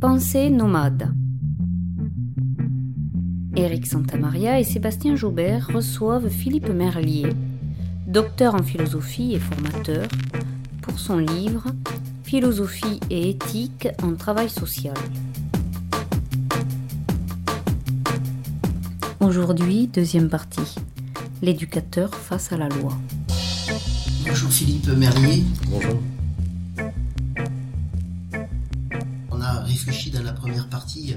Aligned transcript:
Pensée 0.00 0.48
nomade. 0.48 1.12
Éric 3.56 3.84
Santamaria 3.84 4.60
et 4.60 4.62
Sébastien 4.64 5.16
Jaubert 5.16 5.70
reçoivent 5.74 6.28
Philippe 6.28 6.68
Merlier, 6.68 7.32
docteur 8.06 8.54
en 8.54 8.62
philosophie 8.62 9.34
et 9.34 9.40
formateur, 9.40 10.06
pour 10.82 11.00
son 11.00 11.18
livre 11.18 11.64
Philosophie 12.22 13.00
et 13.10 13.30
éthique 13.30 13.88
en 14.00 14.14
travail 14.14 14.48
social. 14.48 14.94
Aujourd'hui, 19.18 19.88
deuxième 19.88 20.28
partie. 20.28 20.76
L'éducateur 21.42 22.14
face 22.14 22.52
à 22.52 22.56
la 22.56 22.68
loi. 22.68 22.92
Bonjour 24.24 24.50
Philippe 24.50 24.86
Merlier. 24.96 25.42
Bonjour. 25.68 25.98
La 30.28 30.34
première 30.34 30.68
partie 30.68 31.14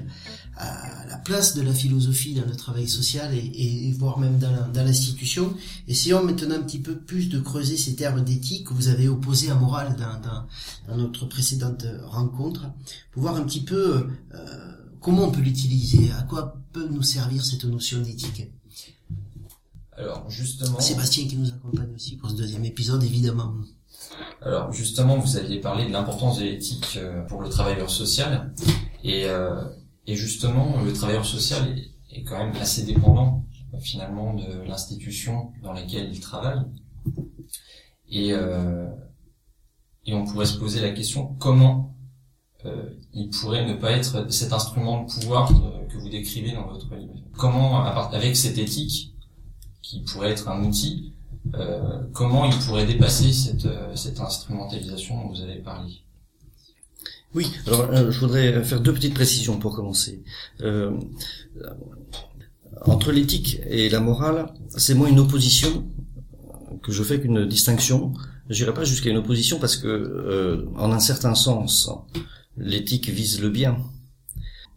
à 0.57 1.05
la 1.07 1.17
place 1.17 1.55
de 1.55 1.61
la 1.61 1.73
philosophie 1.73 2.33
dans 2.33 2.45
le 2.45 2.55
travail 2.55 2.87
social 2.87 3.33
et, 3.33 3.93
voire 3.97 4.19
même 4.19 4.37
dans 4.39 4.83
l'institution. 4.83 5.53
Essayons 5.87 6.23
maintenant 6.23 6.55
un 6.55 6.61
petit 6.61 6.79
peu 6.79 6.95
plus 6.97 7.29
de 7.29 7.39
creuser 7.39 7.77
ces 7.77 7.95
termes 7.95 8.23
d'éthique 8.23 8.67
que 8.67 8.73
vous 8.73 8.87
avez 8.87 9.07
opposés 9.07 9.49
à 9.51 9.55
morale 9.55 9.95
dans, 9.97 10.97
notre 10.97 11.25
précédente 11.25 11.85
rencontre, 12.05 12.67
pour 13.11 13.23
voir 13.23 13.35
un 13.35 13.43
petit 13.43 13.63
peu 13.63 14.07
euh, 14.33 14.71
comment 14.99 15.25
on 15.25 15.31
peut 15.31 15.41
l'utiliser, 15.41 16.11
à 16.11 16.23
quoi 16.23 16.57
peut 16.71 16.87
nous 16.89 17.03
servir 17.03 17.43
cette 17.43 17.65
notion 17.65 18.01
d'éthique? 18.01 18.49
Alors 19.97 20.29
justement... 20.29 20.79
Sébastien 20.79 21.27
qui 21.27 21.35
nous 21.35 21.49
accompagne 21.49 21.93
aussi 21.95 22.15
pour 22.15 22.29
ce 22.29 22.35
deuxième 22.35 22.65
épisode, 22.65 23.03
évidemment. 23.03 23.53
Alors 24.41 24.71
justement, 24.71 25.17
vous 25.17 25.37
aviez 25.37 25.59
parlé 25.59 25.85
de 25.85 25.91
l'importance 25.91 26.39
de 26.39 26.45
l'éthique 26.45 26.97
euh, 26.97 27.21
pour 27.23 27.41
le 27.41 27.49
travailleur 27.49 27.89
social. 27.89 28.51
Et, 29.03 29.25
euh, 29.25 29.63
et 30.07 30.15
justement, 30.15 30.81
le 30.81 30.93
travailleur 30.93 31.25
social 31.25 31.77
est, 32.11 32.23
quand 32.23 32.37
même 32.37 32.55
assez 32.55 32.83
dépendant 32.83 33.45
finalement 33.79 34.33
de 34.33 34.61
l'institution 34.67 35.51
dans 35.63 35.73
laquelle 35.73 36.09
il 36.11 36.19
travaille. 36.19 36.61
Et, 38.09 38.33
euh, 38.33 38.87
et 40.05 40.13
on 40.13 40.25
pourrait 40.25 40.45
se 40.45 40.57
poser 40.57 40.81
la 40.81 40.91
question 40.91 41.35
comment 41.39 41.95
euh, 42.65 42.89
il 43.13 43.29
pourrait 43.29 43.65
ne 43.65 43.73
pas 43.73 43.91
être 43.91 44.31
cet 44.31 44.53
instrument 44.53 45.03
de 45.03 45.11
pouvoir 45.11 45.51
euh, 45.51 45.85
que 45.87 45.97
vous 45.97 46.09
décrivez 46.09 46.51
dans 46.51 46.67
votre 46.67 46.93
livre? 46.95 47.13
Comment, 47.37 47.83
avec 47.83 48.35
cette 48.35 48.57
éthique, 48.57 49.15
qui 49.81 50.01
pourrait 50.01 50.31
être 50.31 50.47
un 50.47 50.63
outil, 50.63 51.13
euh, 51.55 52.03
comment 52.13 52.45
il 52.45 52.57
pourrait 52.59 52.85
dépasser 52.85 53.33
cette, 53.33 53.65
euh, 53.65 53.95
cette 53.95 54.19
instrumentalisation 54.19 55.21
dont 55.21 55.29
vous 55.29 55.41
avez 55.41 55.55
parlé? 55.55 55.93
Oui, 57.33 57.47
alors 57.65 57.89
euh, 57.91 58.11
je 58.11 58.19
voudrais 58.19 58.63
faire 58.63 58.81
deux 58.81 58.93
petites 58.93 59.13
précisions 59.13 59.57
pour 59.57 59.75
commencer. 59.75 60.23
Euh, 60.61 60.91
entre 62.81 63.11
l'éthique 63.11 63.59
et 63.67 63.89
la 63.89 63.99
morale, 63.99 64.53
c'est 64.77 64.93
moins 64.93 65.07
une 65.07 65.19
opposition 65.19 65.87
que 66.83 66.91
je 66.91 67.03
fais 67.03 67.19
qu'une 67.19 67.45
distinction. 67.45 68.13
Je 68.49 68.63
n'irai 68.63 68.73
pas 68.73 68.83
jusqu'à 68.83 69.09
une 69.09 69.17
opposition 69.17 69.59
parce 69.59 69.77
que, 69.77 70.67
en 70.75 70.91
un 70.91 70.99
certain 70.99 71.35
sens, 71.35 71.89
l'éthique 72.57 73.09
vise 73.09 73.41
le 73.41 73.49
bien. 73.49 73.77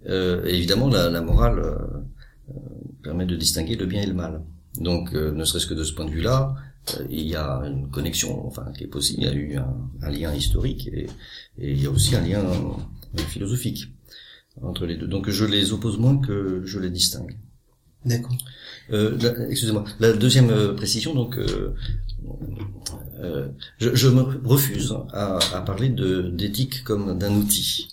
Euh, 0.08 0.44
évidemment, 0.44 0.88
la, 0.88 1.20
morale 1.20 1.58
euh, 1.58 2.52
permet 3.02 3.27
de 3.27 3.36
distinguer 3.36 3.77
le 3.77 3.86
bien 3.86 4.02
et 4.02 4.06
le 4.06 4.14
mal. 4.14 4.42
Donc, 4.78 5.14
euh, 5.14 5.32
ne 5.32 5.44
serait-ce 5.44 5.66
que 5.66 5.75
de 5.75 5.84
ce 5.84 5.92
point 5.92 6.05
de 6.05 6.10
vue-là, 6.10 6.55
euh, 6.55 6.60
il 7.10 7.27
y 7.27 7.36
a 7.36 7.62
une 7.66 7.90
connexion, 7.90 8.46
enfin, 8.46 8.66
qui 8.77 8.84
est 8.84 8.88
possible. 8.88 9.22
Il 9.22 9.27
y 9.27 9.28
a 9.28 9.34
eu 9.34 9.56
un, 9.56 10.10
lien 10.10 10.34
historique 10.34 10.88
et, 10.88 11.06
et, 11.58 11.72
il 11.72 11.82
y 11.82 11.86
a 11.86 11.91
aussi 11.91 12.14
un 12.16 12.20
lien 12.20 12.44
philosophique 13.28 13.88
entre 14.62 14.86
les 14.86 14.96
deux. 14.96 15.06
Donc, 15.06 15.30
je 15.30 15.44
les 15.44 15.72
oppose 15.72 15.98
moins 15.98 16.18
que 16.18 16.62
je 16.64 16.78
les 16.78 16.91
distingue. 16.91 17.36
D'accord. 18.04 18.36
Euh, 18.92 19.18
Excusez-moi. 19.48 19.84
La 19.98 20.12
deuxième 20.12 20.75
précision, 20.76 21.14
donc, 21.14 21.38
euh, 21.38 21.75
euh, 23.20 23.48
je, 23.78 23.94
je, 23.94 24.09
me 24.09 24.22
refuse 24.47 24.94
à, 25.12 25.38
à 25.54 25.60
parler 25.62 25.88
d'éthique 25.88 26.84
comme 26.84 27.19
d'un 27.19 27.34
outil. 27.34 27.88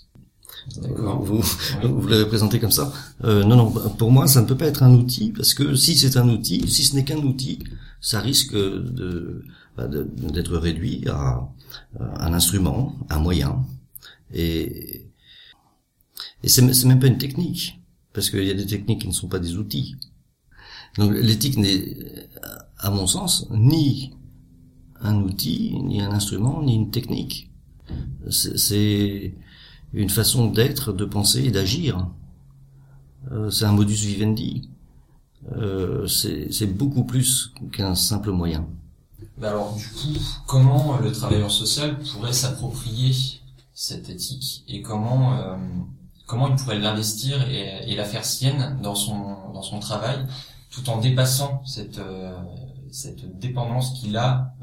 Vous, 0.78 1.42
vous 1.84 2.08
l'avez 2.08 2.26
présenté 2.26 2.60
comme 2.60 2.72
ça. 2.72 2.94
Euh, 3.24 3.44
non, 3.44 3.56
non. 3.56 3.72
Pour 3.98 4.12
moi, 4.12 4.28
ça 4.28 4.42
ne 4.42 4.48
peut 4.48 4.58
pas 4.58 4.68
être 4.68 4.84
un 4.84 4.94
outil 4.94 5.32
parce 5.36 5.54
que 5.54 5.76
si 5.76 5.98
c'est 5.98 6.18
un 6.18 6.30
outil, 6.30 6.68
si 6.68 6.84
ce 6.84 6.96
n'est 6.96 7.04
qu'un 7.04 7.18
outil, 7.18 7.60
ça 8.02 8.20
risque 8.20 8.56
de 8.56 9.46
bah, 9.78 9.88
d'être 9.88 10.58
réduit 10.58 11.08
à 11.08 11.48
un 12.00 12.34
instrument, 12.34 12.98
un 13.10 13.20
moyen, 13.20 13.66
et 14.34 15.06
et 16.44 16.50
c'est 16.50 16.86
même 16.86 17.00
pas 17.00 17.08
une 17.08 17.18
technique 17.18 17.80
parce 18.14 18.30
qu'il 18.30 18.44
y 18.44 18.52
a 18.52 18.56
des 18.56 18.66
techniques 18.66 19.02
qui 19.02 19.08
ne 19.08 19.14
sont 19.14 19.28
pas 19.28 19.40
des 19.40 19.56
outils. 19.58 19.96
Donc 20.98 21.14
l'éthique 21.14 21.58
n'est, 21.58 21.96
à 22.78 22.90
mon 22.90 23.08
sens, 23.08 23.48
ni 23.52 24.12
un 25.00 25.16
outil, 25.22 25.78
ni 25.84 26.02
un 26.02 26.12
instrument, 26.12 26.62
ni 26.62 26.76
une 26.76 26.92
technique. 26.92 27.50
C'est 28.30 29.34
une 29.94 30.10
façon 30.10 30.48
d'être, 30.48 30.94
de 30.94 31.06
penser 31.06 31.46
et 31.46 31.52
d'agir. 31.52 32.08
Euh, 33.32 33.50
c'est 33.50 33.66
un 33.66 33.72
modus 33.72 34.06
vivendi. 34.06 34.70
Euh, 35.56 36.08
c'est 36.08 36.68
beaucoup 36.68 37.04
plus 37.04 37.52
qu'un 37.72 37.96
simple 37.96 38.32
moyen. 38.32 38.66
alors 39.42 39.74
du 39.76 39.88
coup, 39.88 40.20
comment 40.46 40.98
le 40.98 41.12
travailleur 41.12 41.52
social 41.52 41.98
pourrait 42.00 42.34
s'approprier 42.34 43.12
cette 43.74 44.10
éthique 44.10 44.64
et 44.68 44.82
comment 44.84 45.34
euh, 45.40 45.56
comment 46.28 46.50
il 46.50 46.56
pourrait 46.56 46.80
l'investir 46.80 47.42
et, 47.50 47.92
et, 47.92 47.96
la 47.96 48.06
faire 48.06 48.24
sienne 48.24 48.78
dans 48.84 48.94
son 48.94 49.52
dans 49.54 49.64
son 49.64 49.80
travail, 49.80 50.20
tout 50.70 50.88
en 50.90 51.00
dépassant 51.00 51.64
cette 51.66 52.00
cette 52.92 53.40
dépendance 53.40 54.00
qu'il 54.00 54.16
a 54.18 54.54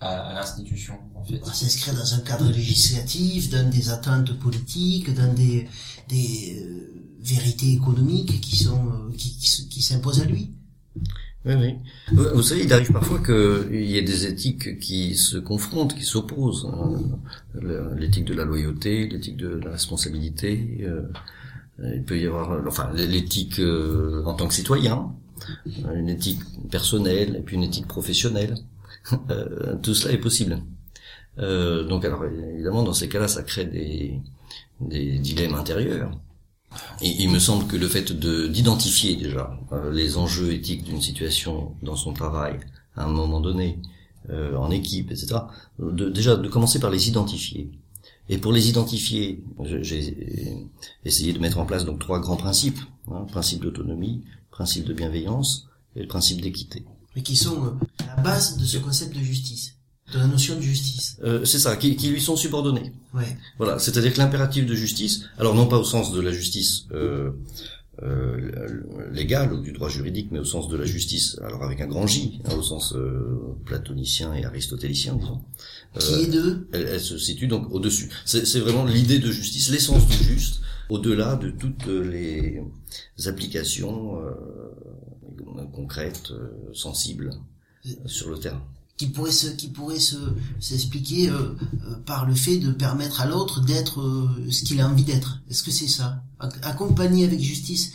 à, 0.00 0.34
l'institution 0.34 0.98
en 1.14 1.24
fait. 1.24 1.44
S'inscrire 1.46 1.94
dans 1.94 2.14
un 2.14 2.20
cadre 2.20 2.50
législatif, 2.50 3.50
dans 3.50 3.68
des 3.70 3.90
attentes 3.90 4.32
politiques, 4.38 5.14
dans 5.14 5.32
des, 5.32 5.68
des 6.08 6.62
euh, 6.62 7.15
vérités 7.26 7.72
économiques 7.72 8.40
qui 8.40 8.56
sont 8.56 8.86
euh, 8.86 9.12
qui, 9.16 9.36
qui, 9.70 9.82
s'imposent 9.82 10.20
à 10.20 10.24
lui. 10.24 10.52
Oui, 11.44 11.54
oui. 11.54 11.74
Vous 12.12 12.42
savez, 12.42 12.64
il 12.64 12.72
arrive 12.72 12.90
parfois 12.92 13.20
qu'il 13.20 13.84
y 13.84 13.96
ait 13.96 14.02
des 14.02 14.26
éthiques 14.26 14.80
qui 14.80 15.14
se 15.14 15.36
confrontent, 15.36 15.94
qui 15.94 16.04
s'opposent. 16.04 16.66
Hein. 16.66 17.20
L'éthique 17.96 18.24
de 18.24 18.34
la 18.34 18.44
loyauté, 18.44 19.06
l'éthique 19.06 19.36
de 19.36 19.60
la 19.62 19.70
responsabilité. 19.72 20.78
Euh, 20.82 21.02
il 21.94 22.02
peut 22.02 22.18
y 22.18 22.26
avoir, 22.26 22.66
enfin, 22.66 22.90
l'éthique 22.94 23.60
en 24.24 24.34
tant 24.34 24.48
que 24.48 24.54
citoyen, 24.54 25.12
une 25.94 26.08
éthique 26.08 26.40
personnelle 26.70 27.36
et 27.36 27.42
puis 27.42 27.56
une 27.56 27.64
éthique 27.64 27.86
professionnelle. 27.86 28.56
Euh, 29.30 29.76
tout 29.82 29.94
cela 29.94 30.14
est 30.14 30.18
possible. 30.18 30.58
Euh, 31.38 31.84
donc 31.84 32.04
alors 32.04 32.24
évidemment 32.24 32.82
dans 32.82 32.92
ces 32.92 33.08
cas-là 33.08 33.28
ça 33.28 33.44
crée 33.44 33.66
des, 33.66 34.20
des 34.80 35.18
dilemmes 35.18 35.54
intérieurs. 35.54 36.10
Et 37.00 37.22
il 37.22 37.30
me 37.30 37.38
semble 37.38 37.66
que 37.66 37.76
le 37.76 37.88
fait 37.88 38.12
de 38.12 38.46
d'identifier 38.46 39.16
déjà 39.16 39.58
euh, 39.72 39.92
les 39.92 40.16
enjeux 40.16 40.52
éthiques 40.52 40.84
d'une 40.84 41.02
situation 41.02 41.74
dans 41.82 41.96
son 41.96 42.12
travail 42.12 42.58
à 42.94 43.04
un 43.04 43.08
moment 43.08 43.40
donné, 43.40 43.78
en 44.28 44.72
équipe, 44.72 45.12
etc. 45.12 45.36
De, 45.78 46.08
déjà 46.08 46.34
de 46.34 46.48
commencer 46.48 46.80
par 46.80 46.90
les 46.90 47.08
identifier. 47.08 47.70
Et 48.28 48.38
pour 48.38 48.52
les 48.52 48.68
identifier, 48.68 49.44
j'ai 49.82 50.66
essayé 51.04 51.32
de 51.32 51.38
mettre 51.38 51.58
en 51.58 51.66
place 51.66 51.84
donc 51.84 52.00
trois 52.00 52.18
grands 52.18 52.36
principes 52.36 52.80
hein, 53.08 53.24
principe 53.30 53.60
d'autonomie, 53.60 54.24
principe 54.50 54.84
de 54.84 54.94
bienveillance 54.94 55.68
et 55.94 56.00
le 56.00 56.08
principe 56.08 56.40
d'équité 56.40 56.84
mais 57.16 57.22
qui 57.22 57.34
sont 57.34 57.64
euh, 57.64 57.70
la 58.06 58.22
base 58.22 58.58
de 58.58 58.64
ce 58.64 58.76
concept 58.76 59.16
de 59.16 59.20
justice, 59.20 59.75
de 60.12 60.18
la 60.18 60.26
notion 60.26 60.56
de 60.56 60.60
justice. 60.60 61.18
Euh, 61.24 61.44
c'est 61.44 61.58
ça, 61.58 61.76
qui, 61.76 61.96
qui, 61.96 62.08
lui 62.08 62.20
sont 62.20 62.36
subordonnés. 62.36 62.92
Ouais. 63.14 63.36
Voilà, 63.58 63.78
c'est-à-dire 63.78 64.12
que 64.12 64.18
l'impératif 64.18 64.66
de 64.66 64.74
justice, 64.74 65.24
alors 65.38 65.54
non 65.54 65.66
pas 65.66 65.78
au 65.78 65.84
sens 65.84 66.12
de 66.12 66.20
la 66.20 66.32
justice 66.32 66.86
euh, 66.92 67.32
euh, 68.02 68.82
légale 69.10 69.52
ou 69.52 69.60
du 69.60 69.72
droit 69.72 69.88
juridique, 69.88 70.28
mais 70.30 70.38
au 70.38 70.44
sens 70.44 70.68
de 70.68 70.76
la 70.76 70.84
justice, 70.84 71.38
alors 71.42 71.62
avec 71.64 71.80
un 71.80 71.86
grand 71.86 72.06
J, 72.06 72.40
hein, 72.44 72.54
au 72.56 72.62
sens 72.62 72.94
euh, 72.94 73.56
platonicien 73.64 74.32
et 74.34 74.44
aristotélicien, 74.44 75.14
disons. 75.14 75.40
Qui 75.98 76.14
est 76.14 76.26
de 76.26 76.68
elle, 76.72 76.86
elle, 76.88 77.00
se 77.00 77.16
situe 77.16 77.46
donc 77.46 77.72
au-dessus. 77.72 78.10
C'est 78.26 78.60
vraiment 78.60 78.84
l'idée 78.84 79.18
de 79.18 79.30
justice, 79.30 79.70
l'essence 79.70 80.06
du 80.06 80.22
juste, 80.22 80.60
au-delà 80.90 81.36
de 81.36 81.50
toutes 81.50 81.86
les 81.86 82.60
applications 83.24 84.20
concrètes, 85.72 86.30
euh, 86.30 86.48
sensibles 86.72 87.30
euh, 87.86 87.90
sur 88.06 88.30
le 88.30 88.38
terrain 88.38 88.62
qui 88.96 89.06
pourrait 89.06 89.32
se 89.32 89.48
qui 89.48 89.68
pourrait 89.68 89.98
se 89.98 90.16
s'expliquer 90.60 91.28
euh, 91.28 91.54
par 92.06 92.26
le 92.26 92.34
fait 92.34 92.58
de 92.58 92.70
permettre 92.72 93.20
à 93.20 93.26
l'autre 93.26 93.60
d'être 93.60 94.28
ce 94.50 94.64
qu'il 94.64 94.80
a 94.80 94.88
envie 94.88 95.04
d'être. 95.04 95.40
Est-ce 95.50 95.62
que 95.62 95.70
c'est 95.70 95.88
ça? 95.88 96.22
Accompagner 96.62 97.24
avec 97.24 97.40
justice 97.40 97.92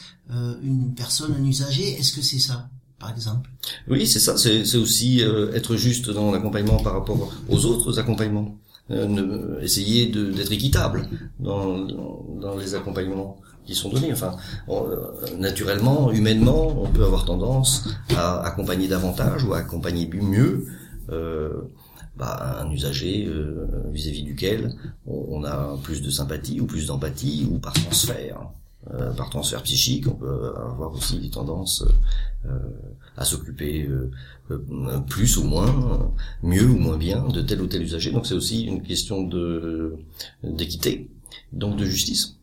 une 0.64 0.94
personne, 0.96 1.36
un 1.38 1.46
usager, 1.46 2.00
est-ce 2.00 2.14
que 2.14 2.22
c'est 2.22 2.40
ça 2.40 2.70
par 3.00 3.12
exemple? 3.12 3.50
Oui, 3.88 4.08
c'est 4.08 4.20
ça. 4.20 4.38
C'est 4.38 4.78
aussi 4.78 5.22
être 5.54 5.76
juste 5.76 6.10
dans 6.10 6.32
l'accompagnement 6.32 6.78
par 6.78 6.94
rapport 6.94 7.32
aux 7.50 7.66
autres 7.66 8.00
accompagnements. 8.00 8.58
essayer 9.62 10.08
d'être 10.08 10.52
équitable 10.52 11.10
dans, 11.40 11.86
dans 12.40 12.56
les 12.58 12.76
accompagnements 12.76 13.40
qui 13.66 13.76
sont 13.76 13.90
donnés. 13.90 14.12
Enfin, 14.12 14.36
naturellement, 15.38 16.12
humainement, 16.12 16.84
on 16.84 16.90
peut 16.90 17.04
avoir 17.04 17.26
tendance 17.26 17.88
à 18.16 18.42
accompagner 18.42 18.88
davantage 18.88 19.44
ou 19.44 19.54
à 19.54 19.60
accompagner 19.60 20.10
mieux 20.14 20.66
euh, 20.66 20.81
bah, 22.18 22.60
un 22.62 22.70
usager 22.70 23.26
euh, 23.26 23.66
vis-à-vis 23.92 24.24
duquel 24.24 24.76
on, 25.08 25.44
a 25.44 25.78
plus 25.82 26.02
de 26.02 26.10
sympathie 26.10 26.60
ou 26.60 26.66
plus 26.66 26.88
d'empathie 26.88 27.48
ou 27.50 27.58
par 27.58 27.74
transfert. 27.74 28.50
Euh, 28.94 29.12
par 29.14 29.30
transfert 29.30 29.64
psychique, 29.64 30.08
on 30.08 30.16
peut 30.16 30.54
avoir 30.58 30.92
aussi 30.94 31.30
tendance 31.30 31.86
euh, 32.46 32.50
à 33.16 33.24
s'occuper 33.26 33.90
plus 35.08 35.38
ou 35.38 35.44
moins, 35.44 36.12
mieux 36.44 36.66
ou 36.66 36.78
moins 36.78 36.98
bien 36.98 37.28
de 37.28 37.42
tel 37.42 37.62
ou 37.62 37.68
tel 37.68 37.84
usager. 37.84 38.12
Donc 38.12 38.26
c'est 38.26 38.34
aussi 38.34 38.64
une 38.64 38.82
question 38.82 39.30
d'équité, 40.44 41.10
donc 41.54 41.78
de 41.78 41.86
justice 41.86 42.41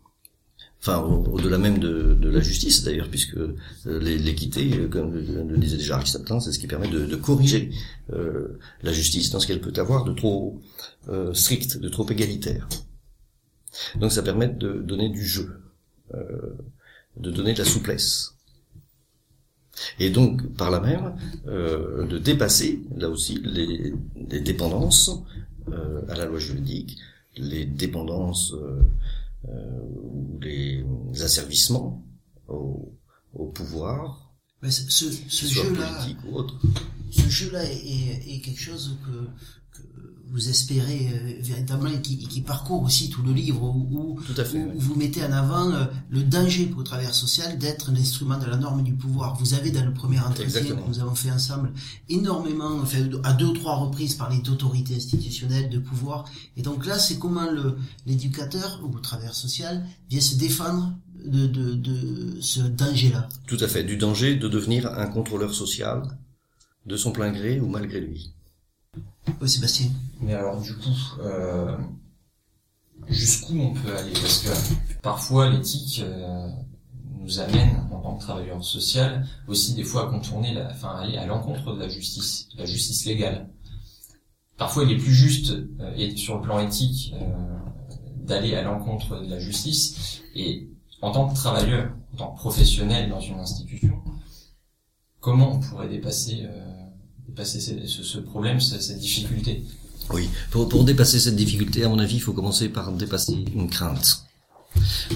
enfin 0.81 1.01
au-delà 1.01 1.59
même 1.59 1.79
de, 1.79 2.15
de, 2.15 2.29
la 2.29 2.41
justice 2.41 2.85
d'ailleurs, 2.85 3.09
puisque 3.09 3.37
euh, 3.37 3.57
l'équité, 3.87 4.71
euh, 4.75 4.89
comme 4.89 5.13
le, 5.13 5.57
disait 5.59 5.77
déjà 5.77 5.97
Aristote, 5.97 6.31
c'est 6.41 6.53
ce 6.53 6.59
qui 6.59 6.67
permet 6.67 6.89
de, 6.89 7.05
de 7.05 7.17
corriger 7.17 7.71
euh, 8.13 8.59
la 8.83 8.93
justice 8.93 9.31
dans 9.31 9.41
ce 9.41 9.47
qu'elle 9.47 9.61
peut 9.61 9.73
avoir 9.77 10.05
de 10.05 10.13
trop 10.13 10.61
euh, 11.09 11.35
strict, 11.35 11.79
de 11.79 11.89
trop 11.89 12.09
égalitaire. 12.09 12.69
Donc 13.97 14.13
ça 14.13 14.23
permet 14.23 14.49
de 14.49 14.75
donner 14.75 15.09
du 15.09 15.25
jeu, 15.25 15.61
euh, 16.15 16.55
de 17.17 17.31
donner 17.31 17.55
de 17.55 17.59
la 17.59 17.65
souplesse. 17.65 18.35
Et 20.01 20.11
donc, 20.11 20.55
par 20.57 20.71
là 20.71 20.81
même, 20.81 21.15
euh, 21.47 22.07
de 22.07 22.19
dépasser, 22.19 22.83
là 22.97 23.09
aussi, 23.09 23.41
les, 23.45 23.95
les 24.29 24.41
dépendances 24.41 25.11
à 26.09 26.15
la 26.17 26.25
loi 26.25 26.39
juridique, 26.39 26.97
les 27.37 27.67
dépendances 27.67 28.55
ou 29.45 30.39
les 30.41 30.85
asservissements 31.23 32.05
au, 32.49 32.99
au 33.33 33.47
pouvoir, 33.47 34.35
Mais 34.63 34.71
ce, 34.71 34.91
ce 34.91 35.47
jeu-là, 35.47 36.07
ce 37.11 37.29
jeu-là 37.29 37.65
est, 37.65 38.35
est, 38.35 38.41
quelque 38.41 38.61
chose 38.61 38.99
que, 39.05 39.79
que 39.79 39.83
vous 40.31 40.49
espérez 40.49 41.09
euh, 41.13 41.35
véritablement 41.41 41.91
et 41.91 42.01
qui, 42.01 42.19
qui, 42.19 42.41
parcourt 42.41 42.83
aussi 42.83 43.09
tout 43.11 43.23
le 43.23 43.33
livre 43.33 43.63
où, 43.63 44.19
tout 44.27 44.41
à 44.41 44.45
fait, 44.45 44.59
où 44.59 44.79
vous 44.79 44.95
mettez 44.95 45.25
en 45.25 45.33
avant 45.33 45.71
euh, 45.71 45.85
le 46.11 46.23
danger 46.23 46.67
pour 46.67 46.81
le 46.81 46.85
travailleur 46.85 47.15
social 47.15 47.59
d'être 47.59 47.91
l'instrument 47.93 48.39
de 48.39 48.47
la 48.47 48.57
norme 48.57 48.83
du 48.83 48.95
pouvoir. 48.95 49.37
Vous 49.39 49.55
avez 49.55 49.71
dans 49.71 49.85
le 49.85 49.93
premier 49.93 50.21
entretien 50.21 50.63
que 50.63 50.89
nous 50.89 51.01
avons 51.01 51.15
fait 51.15 51.31
ensemble 51.31 51.73
énormément, 52.09 52.79
enfin, 52.83 53.09
à 53.25 53.33
deux 53.33 53.47
ou 53.47 53.53
trois 53.53 53.77
reprises 53.77 54.15
parlé 54.15 54.39
d'autorité 54.39 54.97
institutionnelle, 54.97 55.71
de 55.71 55.79
pouvoir. 55.79 56.25
Et 56.57 56.63
donc 56.63 56.87
là, 56.87 56.99
c'est 56.99 57.19
comment 57.19 57.47
l'éducateur 58.07 58.81
ou 58.85 58.95
le 58.95 59.01
travailleur 59.01 59.35
social 59.35 59.85
vient 60.11 60.21
se 60.21 60.37
défendre 60.37 60.93
de, 61.25 61.47
de, 61.47 61.75
de 61.75 62.41
ce 62.41 62.61
danger-là. 62.61 63.29
Tout 63.47 63.59
à 63.61 63.69
fait, 63.69 63.85
du 63.85 63.97
danger 63.97 64.37
de 64.37 64.49
devenir 64.49 64.87
un 64.87 65.07
contrôleur 65.07 65.55
social 65.55 66.03
de 66.87 66.97
son 66.97 67.13
plein 67.13 67.33
gré 67.33 67.61
ou 67.61 67.69
malgré 67.69 68.01
lui. 68.01 68.35
Oui, 69.41 69.49
Sébastien. 69.49 69.89
Mais 70.21 70.35
alors, 70.35 70.61
du 70.61 70.75
coup, 70.75 70.97
euh, 71.21 71.77
jusqu'où 73.09 73.59
on 73.59 73.73
peut 73.73 73.97
aller? 73.97 74.13
Parce 74.13 74.39
que 74.39 74.49
parfois, 75.03 75.49
l'éthique 75.51 76.03
euh, 76.05 76.49
nous 77.21 77.41
amène, 77.41 77.87
en 77.91 78.01
tant 78.01 78.17
que 78.17 78.23
travailleur 78.23 78.63
social, 78.65 79.27
aussi 79.47 79.75
des 79.75 79.85
fois 79.85 80.09
à 80.09 80.11
contourner, 80.11 80.55
la, 80.55 80.71
enfin, 80.71 80.97
aller 80.97 81.17
à 81.17 81.27
l'encontre 81.27 81.75
de 81.75 81.81
la 81.81 81.89
justice, 81.89 82.49
la 82.57 82.67
justice 82.67 83.05
légale. 83.05 83.49
Parfois, 84.57 84.85
il 84.85 84.93
est 84.93 84.97
plus 84.97 85.15
juste, 85.15 85.53
euh, 85.81 86.17
sur 86.17 86.37
le 86.37 86.43
plan 86.43 86.59
éthique, 86.59 87.15
euh, 87.15 87.59
d'aller 88.17 88.55
à 88.55 88.63
l'encontre 88.63 89.21
de 89.21 89.31
la 89.31 89.39
justice. 89.39 90.21
Et 90.35 90.69
en 91.01 91.13
tant 91.13 91.29
que 91.29 91.35
travailleur, 91.35 91.93
en 92.15 92.17
tant 92.17 92.33
que 92.33 92.39
professionnel 92.39 93.09
dans 93.09 93.21
une 93.21 93.39
institution, 93.39 94.03
comment 95.21 95.53
on 95.53 95.61
pourrait 95.61 95.89
dépasser 95.89 96.43
euh, 96.43 96.78
dépasser 97.39 97.87
ce, 97.87 98.19
problème, 98.19 98.59
cette 98.61 98.99
difficulté 98.99 99.63
Oui, 100.11 100.29
pour, 100.51 100.69
pour 100.69 100.85
dépasser 100.85 101.21
cette 101.21 101.37
difficulté, 101.37 101.85
à 101.85 101.89
mon 101.89 101.99
avis, 102.01 102.17
il 102.17 102.21
faut 102.21 102.33
commencer 102.33 102.69
par 102.69 102.93
dépasser 102.93 103.45
une 103.55 103.71
crainte 103.71 104.25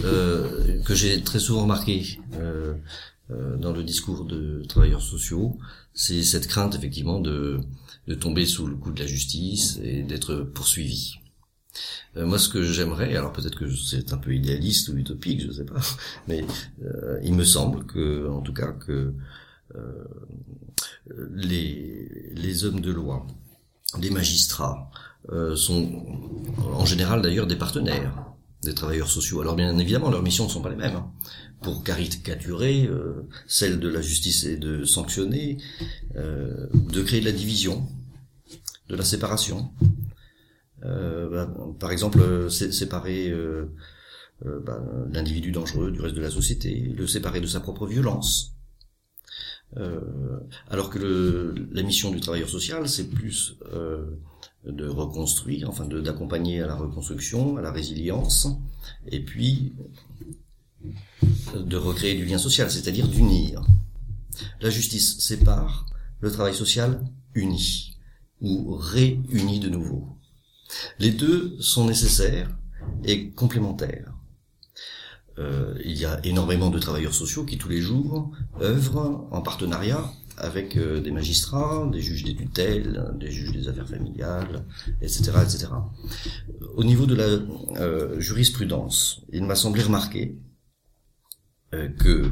euh, 0.04 0.80
que 0.84 0.94
j'ai 0.94 1.22
très 1.22 1.40
souvent 1.40 1.62
remarqué 1.62 2.20
euh, 2.34 2.74
euh, 3.30 3.56
dans 3.56 3.72
le 3.72 3.82
discours 3.82 4.24
de 4.24 4.62
travailleurs 4.68 5.02
sociaux. 5.02 5.58
C'est 5.94 6.22
cette 6.22 6.46
crainte 6.46 6.76
effectivement 6.76 7.18
de, 7.20 7.58
de 8.06 8.14
tomber 8.14 8.46
sous 8.46 8.66
le 8.66 8.76
coup 8.76 8.92
de 8.92 9.00
la 9.00 9.06
justice 9.06 9.80
et 9.82 10.02
d'être 10.02 10.36
poursuivi. 10.36 11.14
Euh, 12.16 12.26
moi, 12.26 12.38
ce 12.38 12.48
que 12.48 12.62
j'aimerais, 12.62 13.16
alors 13.16 13.32
peut-être 13.32 13.58
que 13.58 13.68
c'est 13.74 14.12
un 14.12 14.18
peu 14.18 14.34
idéaliste 14.34 14.88
ou 14.90 14.96
utopique, 14.96 15.40
je 15.40 15.48
ne 15.48 15.52
sais 15.52 15.64
pas, 15.64 15.80
mais 16.28 16.44
euh, 16.84 17.18
il 17.24 17.34
me 17.34 17.44
semble 17.44 17.84
que, 17.86 18.28
en 18.28 18.42
tout 18.42 18.52
cas, 18.52 18.72
que 18.72 19.12
les, 21.30 22.32
les 22.34 22.64
hommes 22.64 22.80
de 22.80 22.90
loi, 22.90 23.26
les 24.00 24.10
magistrats, 24.10 24.90
euh, 25.30 25.54
sont 25.54 25.88
en 26.58 26.84
général 26.84 27.22
d'ailleurs 27.22 27.46
des 27.46 27.56
partenaires 27.56 28.32
des 28.62 28.74
travailleurs 28.74 29.10
sociaux. 29.10 29.40
Alors 29.40 29.56
bien 29.56 29.76
évidemment, 29.78 30.10
leurs 30.10 30.22
missions 30.22 30.44
ne 30.44 30.50
sont 30.50 30.62
pas 30.62 30.70
les 30.70 30.76
mêmes. 30.76 30.96
Hein. 30.96 31.10
Pour 31.62 31.84
caricaturer, 31.84 32.86
euh, 32.86 33.28
celle 33.46 33.80
de 33.80 33.88
la 33.88 34.00
justice 34.00 34.44
est 34.44 34.56
de 34.56 34.84
sanctionner, 34.84 35.58
euh, 36.16 36.66
de 36.72 37.02
créer 37.02 37.20
de 37.20 37.26
la 37.26 37.32
division, 37.32 37.86
de 38.88 38.96
la 38.96 39.04
séparation. 39.04 39.72
Euh, 40.84 41.28
bah, 41.28 41.54
par 41.78 41.92
exemple, 41.92 42.50
séparer 42.50 43.32
bah, 44.44 44.82
l'individu 45.12 45.52
dangereux 45.52 45.90
du 45.92 46.00
reste 46.00 46.16
de 46.16 46.20
la 46.20 46.30
société, 46.30 46.92
le 46.96 47.06
séparer 47.06 47.40
de 47.40 47.46
sa 47.46 47.60
propre 47.60 47.86
violence. 47.86 48.51
Euh, 49.78 50.00
alors 50.68 50.90
que 50.90 51.54
la 51.72 51.82
mission 51.82 52.10
du 52.10 52.20
travailleur 52.20 52.48
social, 52.48 52.88
c'est 52.88 53.08
plus 53.08 53.56
euh, 53.72 54.04
de 54.66 54.86
reconstruire, 54.86 55.68
enfin 55.68 55.86
d'accompagner 55.86 56.60
à 56.60 56.66
la 56.66 56.74
reconstruction, 56.74 57.56
à 57.56 57.62
la 57.62 57.72
résilience, 57.72 58.48
et 59.06 59.20
puis 59.20 59.72
de 61.54 61.76
recréer 61.76 62.14
du 62.14 62.24
lien 62.24 62.38
social, 62.38 62.70
c'est-à-dire 62.70 63.08
d'unir. 63.08 63.62
La 64.60 64.70
justice 64.70 65.18
sépare, 65.18 65.86
le 66.20 66.30
travail 66.30 66.54
social 66.54 67.00
unit, 67.34 67.96
ou 68.40 68.74
réunit 68.74 69.60
de 69.60 69.68
nouveau. 69.68 70.08
Les 70.98 71.10
deux 71.10 71.56
sont 71.60 71.86
nécessaires 71.86 72.50
et 73.04 73.30
complémentaires. 73.30 74.11
Euh, 75.38 75.74
il 75.84 75.98
y 75.98 76.04
a 76.04 76.20
énormément 76.24 76.70
de 76.70 76.78
travailleurs 76.78 77.14
sociaux 77.14 77.44
qui 77.44 77.56
tous 77.58 77.68
les 77.68 77.80
jours 77.80 78.30
œuvrent 78.60 79.26
en 79.30 79.40
partenariat 79.40 80.04
avec 80.36 80.76
euh, 80.76 81.00
des 81.00 81.10
magistrats, 81.10 81.88
des 81.90 82.00
juges 82.00 82.24
des 82.24 82.34
tutelles, 82.34 83.12
des 83.18 83.30
juges 83.30 83.52
des 83.52 83.68
affaires 83.68 83.88
familiales, 83.88 84.64
etc., 85.00 85.32
etc. 85.42 85.68
Au 86.74 86.84
niveau 86.84 87.06
de 87.06 87.14
la 87.14 87.24
euh, 87.80 88.20
jurisprudence, 88.20 89.22
il 89.32 89.44
m'a 89.44 89.54
semblé 89.54 89.82
remarquer 89.82 90.38
que, 91.98 92.30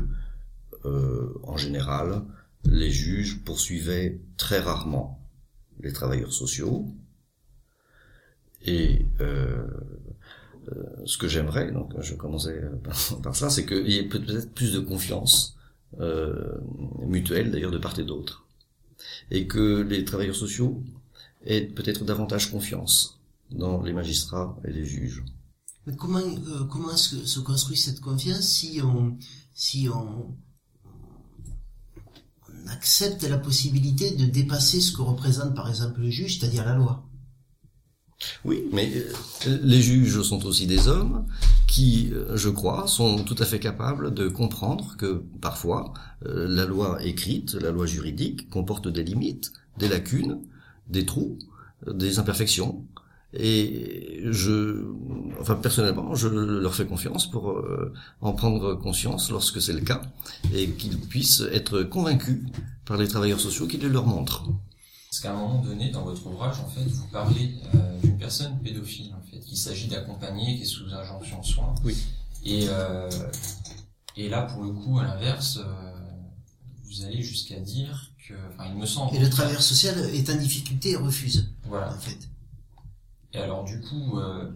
en 0.84 1.56
général, 1.56 2.24
les 2.66 2.90
juges 2.90 3.42
poursuivaient 3.42 4.20
très 4.36 4.60
rarement 4.60 5.26
les 5.82 5.94
travailleurs 5.94 6.34
sociaux 6.34 6.94
et 8.62 9.06
euh, 9.20 9.66
ce 11.04 11.18
que 11.18 11.28
j'aimerais, 11.28 11.72
donc 11.72 11.92
je 12.00 12.14
commençais 12.14 12.62
par, 13.22 13.34
ça, 13.34 13.50
c'est 13.50 13.66
qu'il 13.66 13.88
y 13.88 13.96
ait 13.96 14.08
peut-être 14.08 14.52
plus 14.52 14.72
de 14.72 14.80
confiance 14.80 15.56
euh, 15.98 16.58
mutuelle, 17.04 17.50
d'ailleurs 17.50 17.72
de 17.72 17.78
part 17.78 17.98
et 17.98 18.04
d'autre, 18.04 18.46
et 19.30 19.46
que 19.46 19.80
les 19.80 20.04
travailleurs 20.04 20.36
sociaux 20.36 20.84
aient 21.44 21.66
peut-être 21.66 22.04
davantage 22.04 22.50
confiance 22.50 23.20
dans 23.50 23.82
les 23.82 23.92
magistrats 23.92 24.56
et 24.64 24.72
les 24.72 24.84
juges. 24.84 25.24
Mais 25.86 25.96
comment 25.96 26.20
euh, 26.20 26.64
comment 26.70 26.96
se, 26.96 27.40
construit 27.40 27.76
cette 27.76 28.00
confiance 28.00 28.42
si 28.42 28.80
on 28.82 29.16
si 29.52 29.88
on 29.88 30.36
accepte 32.68 33.24
la 33.24 33.38
possibilité 33.38 34.12
de 34.12 34.26
dépasser 34.26 34.80
ce 34.80 34.92
que 34.92 35.02
représente 35.02 35.56
par 35.56 35.68
exemple 35.68 36.00
le 36.00 36.10
juge, 36.10 36.38
c'est-à-dire 36.38 36.64
la 36.64 36.76
loi? 36.76 37.09
Oui, 38.44 38.64
mais 38.72 38.90
euh, 38.94 39.58
les 39.62 39.80
juges 39.80 40.22
sont 40.22 40.44
aussi 40.46 40.66
des 40.66 40.88
hommes 40.88 41.26
qui, 41.66 42.10
euh, 42.12 42.36
je 42.36 42.48
crois, 42.48 42.86
sont 42.86 43.24
tout 43.24 43.36
à 43.38 43.44
fait 43.44 43.58
capables 43.58 44.12
de 44.12 44.28
comprendre 44.28 44.96
que 44.96 45.22
parfois 45.40 45.92
euh, 46.26 46.46
la 46.48 46.64
loi 46.64 47.02
écrite, 47.02 47.54
la 47.54 47.70
loi 47.70 47.86
juridique, 47.86 48.50
comporte 48.50 48.88
des 48.88 49.04
limites, 49.04 49.52
des 49.78 49.88
lacunes, 49.88 50.40
des 50.88 51.06
trous, 51.06 51.38
des 51.86 52.18
imperfections. 52.18 52.84
Et 53.32 54.22
je, 54.24 54.84
enfin 55.40 55.54
personnellement, 55.54 56.16
je 56.16 56.26
leur 56.26 56.74
fais 56.74 56.84
confiance 56.84 57.30
pour 57.30 57.62
en 58.20 58.32
prendre 58.32 58.74
conscience 58.74 59.30
lorsque 59.30 59.62
c'est 59.62 59.72
le 59.72 59.82
cas, 59.82 60.02
et 60.52 60.70
qu'ils 60.70 60.98
puissent 60.98 61.44
être 61.52 61.84
convaincus 61.84 62.42
par 62.84 62.96
les 62.96 63.06
travailleurs 63.06 63.38
sociaux 63.38 63.68
qui 63.68 63.76
les 63.76 63.88
leur 63.88 64.04
montrent. 64.04 64.50
Parce 65.10 65.20
qu'à 65.22 65.32
un 65.32 65.36
moment 65.36 65.60
donné, 65.60 65.90
dans 65.90 66.04
votre 66.04 66.24
ouvrage, 66.26 66.56
en 66.60 66.68
fait, 66.68 66.88
vous 66.88 67.06
parlez 67.12 67.50
personne 68.20 68.60
pédophile, 68.60 69.12
en 69.14 69.22
fait, 69.28 69.40
qu'il 69.40 69.56
s'agit 69.56 69.88
d'accompagner, 69.88 70.56
qui 70.56 70.62
est 70.62 70.66
sous 70.66 70.84
injonction 70.92 71.40
de 71.40 71.44
soins. 71.46 71.74
Oui. 71.84 71.96
Et, 72.44 72.66
euh, 72.68 73.10
et 74.16 74.28
là, 74.28 74.42
pour 74.42 74.62
le 74.62 74.70
coup, 74.70 74.98
à 75.00 75.04
l'inverse, 75.04 75.58
euh, 75.58 75.92
vous 76.84 77.04
allez 77.04 77.22
jusqu'à 77.22 77.58
dire 77.58 78.12
que, 78.28 78.34
enfin, 78.50 78.70
il 78.72 78.78
me 78.78 78.86
semble. 78.86 79.16
Et 79.16 79.18
le 79.18 79.28
travailleur 79.30 79.62
social 79.62 79.98
est 80.14 80.30
en 80.30 80.36
difficulté 80.36 80.90
et 80.90 80.96
refuse, 80.96 81.50
Voilà. 81.64 81.92
en 81.94 81.98
fait. 81.98 82.28
Et 83.32 83.38
alors, 83.38 83.64
du 83.64 83.80
coup, 83.80 84.18
euh, 84.18 84.50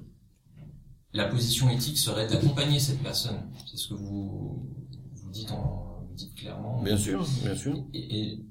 la 1.13 1.27
position 1.27 1.69
éthique 1.71 1.99
serait 1.99 2.27
d'accompagner 2.29 2.79
cette 2.81 3.03
personne. 3.03 3.41
C'est 3.71 3.77
ce 3.77 3.89
que 3.89 3.95
vous, 3.95 4.69
vous 5.15 5.31
dites 5.31 5.51
en, 5.53 6.05
vous 6.09 6.15
dites 6.15 6.35
clairement. 6.35 6.83
Bien 6.83 6.97
sûr, 6.97 7.27
bien 7.43 7.55
sûr. 7.57 7.85
Et, 7.95 8.21
et 8.33 8.45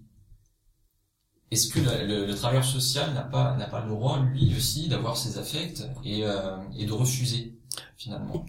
est-ce 1.53 1.67
que 1.73 1.79
le, 1.79 2.05
le- 2.07 2.25
le 2.25 2.35
travailleur 2.35 2.65
social 2.65 3.13
n'a 3.13 3.21
pas 3.23 3.55
n'a 3.57 3.65
pas 3.67 3.81
le 3.85 3.89
droit 3.89 4.19
lui 4.33 4.53
aussi 4.57 4.87
d'avoir 4.89 5.15
ses 5.17 5.37
affects 5.37 5.81
et 6.03 6.25
euh, 6.25 6.57
et 6.77 6.85
de 6.85 6.91
refuser 6.93 7.55
finalement? 7.97 8.45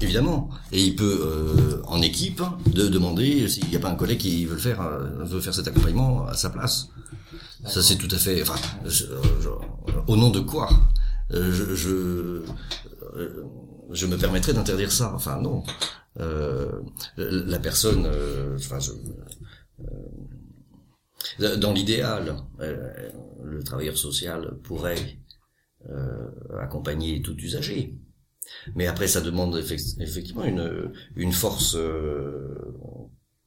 Évidemment. 0.00 0.50
Et 0.72 0.82
il 0.84 0.96
peut, 0.96 1.18
euh, 1.22 1.82
en 1.86 2.02
équipe, 2.02 2.42
de 2.66 2.88
demander 2.88 3.48
s'il 3.48 3.68
n'y 3.68 3.76
a 3.76 3.78
pas 3.80 3.90
un 3.90 3.94
collègue 3.94 4.18
qui 4.18 4.44
veut 4.44 4.54
le 4.54 4.60
faire, 4.60 4.80
euh, 4.82 5.24
veut 5.24 5.40
faire 5.40 5.54
cet 5.54 5.68
accompagnement 5.68 6.26
à 6.26 6.34
sa 6.34 6.50
place. 6.50 6.88
Ça 7.64 7.82
c'est 7.82 7.96
tout 7.96 8.08
à 8.10 8.18
fait. 8.18 8.42
Enfin, 8.42 8.56
je- 8.84 9.06
je- 9.44 9.92
au 10.12 10.16
nom 10.16 10.30
de 10.30 10.40
quoi? 10.40 10.68
Je, 11.30 11.74
je, 11.74 12.42
je 13.92 14.06
me 14.06 14.16
permettrais 14.16 14.52
d'interdire 14.52 14.90
ça. 14.92 15.12
Enfin 15.14 15.40
non. 15.40 15.62
La 17.16 17.58
personne. 17.58 18.06
enfin, 18.56 18.78
je, 18.80 18.90
dans 21.38 21.72
l'idéal, 21.72 22.36
euh, 22.60 23.10
le 23.42 23.62
travailleur 23.62 23.96
social 23.96 24.58
pourrait 24.62 25.18
euh, 25.88 26.28
accompagner 26.60 27.22
tout 27.22 27.36
usager. 27.36 27.98
Mais 28.74 28.86
après, 28.86 29.08
ça 29.08 29.20
demande 29.20 29.56
effec- 29.56 30.00
effectivement 30.00 30.44
une, 30.44 31.32
force 31.32 31.76
euh, 31.76 32.74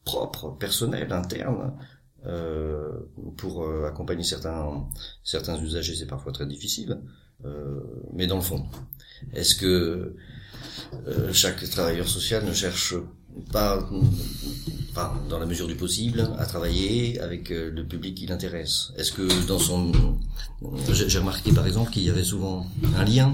propre, 0.05 0.57
personnelle, 0.57 1.11
interne, 1.11 1.73
pour 3.37 3.67
accompagner 3.83 4.23
certains 4.23 5.57
usagers. 5.59 5.95
C'est 5.95 6.05
parfois 6.05 6.31
très 6.31 6.45
difficile, 6.45 7.01
mais 8.13 8.27
dans 8.27 8.35
le 8.35 8.43
fond, 8.43 8.63
est-ce 9.33 9.55
que 9.55 10.15
chaque 11.33 11.67
travailleur 11.71 12.07
social 12.07 12.45
ne 12.45 12.53
cherche 12.53 12.93
pas, 13.51 13.89
pas, 14.93 15.15
dans 15.29 15.39
la 15.39 15.45
mesure 15.45 15.67
du 15.67 15.75
possible, 15.75 16.29
à 16.37 16.45
travailler 16.45 17.19
avec 17.19 17.51
euh, 17.51 17.71
le 17.71 17.85
public 17.87 18.15
qui 18.15 18.27
l'intéresse 18.27 18.91
Est-ce 18.97 19.11
que 19.11 19.47
dans 19.47 19.59
son... 19.59 19.91
J'ai 20.91 21.19
remarqué 21.19 21.51
par 21.51 21.65
exemple 21.65 21.91
qu'il 21.91 22.03
y 22.03 22.09
avait 22.09 22.23
souvent 22.23 22.67
un 22.95 23.05
lien 23.05 23.33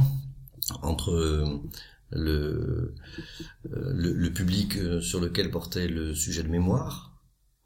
entre 0.82 1.12
euh, 1.12 1.62
le, 2.12 2.96
euh, 3.72 3.92
le, 3.94 4.14
le 4.14 4.34
public 4.34 4.78
sur 5.02 5.20
lequel 5.20 5.52
portait 5.52 5.88
le 5.88 6.14
sujet 6.14 6.44
de 6.44 6.50
mémoire, 6.50 7.18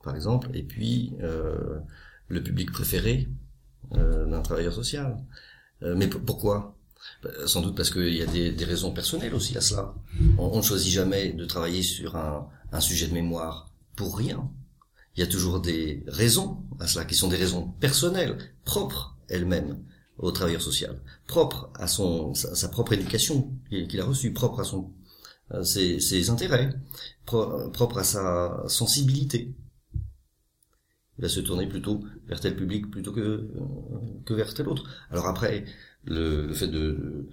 par 0.03 0.15
exemple, 0.15 0.49
et 0.53 0.63
puis 0.63 1.13
euh, 1.21 1.79
le 2.27 2.41
public 2.43 2.71
préféré 2.71 3.29
euh, 3.95 4.25
d'un 4.25 4.41
travailleur 4.41 4.73
social. 4.73 5.17
Euh, 5.83 5.95
mais 5.95 6.07
pourquoi? 6.07 6.77
Sans 7.45 7.61
doute 7.61 7.75
parce 7.75 7.89
qu'il 7.91 8.15
y 8.15 8.21
a 8.21 8.25
des, 8.25 8.51
des 8.51 8.65
raisons 8.65 8.91
personnelles 8.91 9.33
aussi 9.33 9.57
à 9.57 9.61
cela. 9.61 9.93
On, 10.37 10.57
ne 10.57 10.61
choisit 10.61 10.91
jamais 10.91 11.33
de 11.33 11.45
travailler 11.45 11.83
sur 11.83 12.15
un, 12.15 12.47
un 12.71 12.79
sujet 12.79 13.07
de 13.07 13.13
mémoire 13.13 13.69
pour 13.95 14.17
rien. 14.17 14.49
Il 15.15 15.19
y 15.19 15.23
a 15.23 15.27
toujours 15.27 15.59
des 15.59 16.03
raisons 16.07 16.63
à 16.79 16.87
cela, 16.87 17.05
qui 17.05 17.15
sont 17.15 17.27
des 17.27 17.37
raisons 17.37 17.73
personnelles, 17.79 18.37
propres 18.65 19.17
elles-mêmes 19.29 19.77
au 20.17 20.31
travailleur 20.31 20.61
social, 20.61 21.01
propre 21.27 21.69
à 21.75 21.87
son 21.87 22.33
sa, 22.33 22.67
propre 22.69 22.93
éducation 22.93 23.51
qu'il 23.69 23.99
a 23.99 24.05
reçue, 24.05 24.33
propre 24.33 24.61
à 24.61 24.63
son 24.63 24.91
à 25.49 25.63
ses, 25.65 25.99
ses 25.99 26.29
intérêts, 26.29 26.69
pro- 27.25 27.69
propre 27.71 27.97
à 27.97 28.03
sa 28.03 28.63
sensibilité. 28.67 29.53
Va 31.21 31.29
se 31.29 31.39
tourner 31.39 31.67
plutôt 31.67 32.03
vers 32.27 32.39
tel 32.39 32.55
public 32.55 32.89
plutôt 32.91 33.11
que 33.13 33.47
que 34.25 34.33
vers 34.33 34.53
tel 34.53 34.67
autre. 34.67 34.83
Alors 35.11 35.27
après, 35.27 35.65
le, 36.05 36.51
fait 36.53 36.67
de 36.67 37.29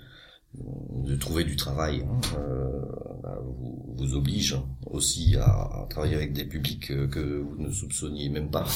de 0.55 1.15
trouver 1.17 1.45
du 1.45 1.57
travail 1.57 2.03
hein, 2.03 2.21
euh, 2.39 2.71
bah, 3.23 3.39
vous, 3.45 4.15
oblige 4.15 4.57
aussi 4.87 5.37
à, 5.37 5.87
travailler 5.91 6.15
avec 6.17 6.33
des 6.33 6.45
publics 6.47 6.87
que 7.11 7.41
vous 7.41 7.57
ne 7.59 7.71
soupçonniez 7.71 8.31
même 8.31 8.51
pas 8.51 8.67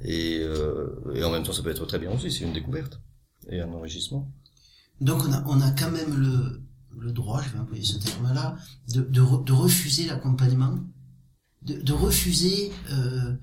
et, 0.00 0.38
euh, 0.40 0.88
et 1.14 1.22
en 1.24 1.30
même 1.30 1.42
temps 1.42 1.52
ça 1.52 1.62
peut 1.62 1.70
être 1.70 1.84
très 1.84 1.98
bien 1.98 2.10
aussi 2.12 2.30
c'est 2.30 2.44
une 2.44 2.54
découverte 2.54 3.00
et 3.50 3.60
un 3.60 3.70
enrichissement 3.72 4.32
Donc 5.00 5.22
on 5.28 5.32
a, 5.32 5.44
on 5.46 5.60
a 5.60 5.70
quand 5.72 5.90
même 5.90 6.14
le, 6.18 6.62
le 6.98 7.12
droit, 7.12 7.42
je 7.42 7.50
vais 7.50 7.58
employer 7.58 7.84
ce 7.84 7.98
terme-là, 7.98 8.56
de, 8.94 9.02
de, 9.02 9.20
re- 9.20 9.44
de 9.44 9.52
refuser 9.52 10.06
l'accompagnement, 10.06 10.78
de, 11.62 11.92
refuser 11.92 12.72
euh, 12.92 13.34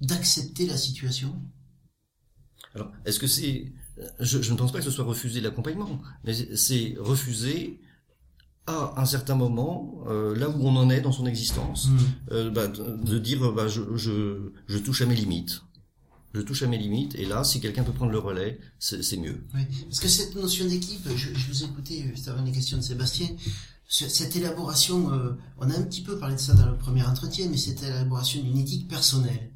d'accepter 0.00 0.66
la 0.66 0.76
situation. 0.76 1.40
Alors, 2.74 2.90
est-ce 3.04 3.18
que 3.18 3.26
c'est... 3.26 3.72
Je, 4.20 4.42
je 4.42 4.52
ne 4.52 4.58
pense 4.58 4.72
pas 4.72 4.78
que 4.78 4.84
ce 4.84 4.90
soit 4.90 5.04
refuser 5.04 5.40
l'accompagnement, 5.40 6.00
mais 6.24 6.34
c'est 6.56 6.96
refuser 6.98 7.80
à 8.66 9.00
un 9.00 9.06
certain 9.06 9.34
moment, 9.36 10.02
euh, 10.08 10.36
là 10.36 10.50
où 10.50 10.66
on 10.66 10.76
en 10.76 10.90
est 10.90 11.00
dans 11.00 11.12
son 11.12 11.24
existence, 11.24 11.88
euh, 12.32 12.50
bah, 12.50 12.66
de, 12.68 12.96
de 13.04 13.18
dire 13.18 13.52
bah, 13.52 13.68
je, 13.68 13.80
je, 13.96 14.50
je 14.66 14.78
touche 14.78 15.00
à 15.02 15.06
mes 15.06 15.14
limites. 15.14 15.62
Je 16.34 16.42
touche 16.42 16.62
à 16.62 16.66
mes 16.66 16.76
limites, 16.76 17.14
et 17.14 17.24
là, 17.24 17.44
si 17.44 17.60
quelqu'un 17.60 17.84
peut 17.84 17.92
prendre 17.92 18.12
le 18.12 18.18
relais, 18.18 18.58
c'est 18.78 19.02
c'est 19.02 19.16
mieux. 19.16 19.46
Oui, 19.54 19.62
parce 19.88 20.00
que 20.00 20.08
cette 20.08 20.34
notion 20.34 20.66
d'équipe, 20.66 21.08
je, 21.16 21.28
je 21.32 21.46
vous 21.48 21.64
écoutais 21.64 22.04
juste 22.14 22.28
avant 22.28 22.42
les 22.42 22.52
questions 22.52 22.76
de 22.76 22.82
Sébastien, 22.82 23.28
ce- 23.88 24.08
cette 24.10 24.36
élaboration, 24.36 25.10
euh, 25.14 25.30
on 25.56 25.70
a 25.70 25.74
un 25.78 25.82
petit 25.84 26.02
peu 26.02 26.18
parlé 26.18 26.34
de 26.34 26.40
ça 26.40 26.52
dans 26.52 26.66
le 26.66 26.76
premier 26.76 27.04
entretien, 27.04 27.48
mais 27.50 27.56
cette 27.56 27.82
élaboration 27.82 28.42
d'une 28.42 28.58
éthique 28.58 28.88
personnelle. 28.88 29.52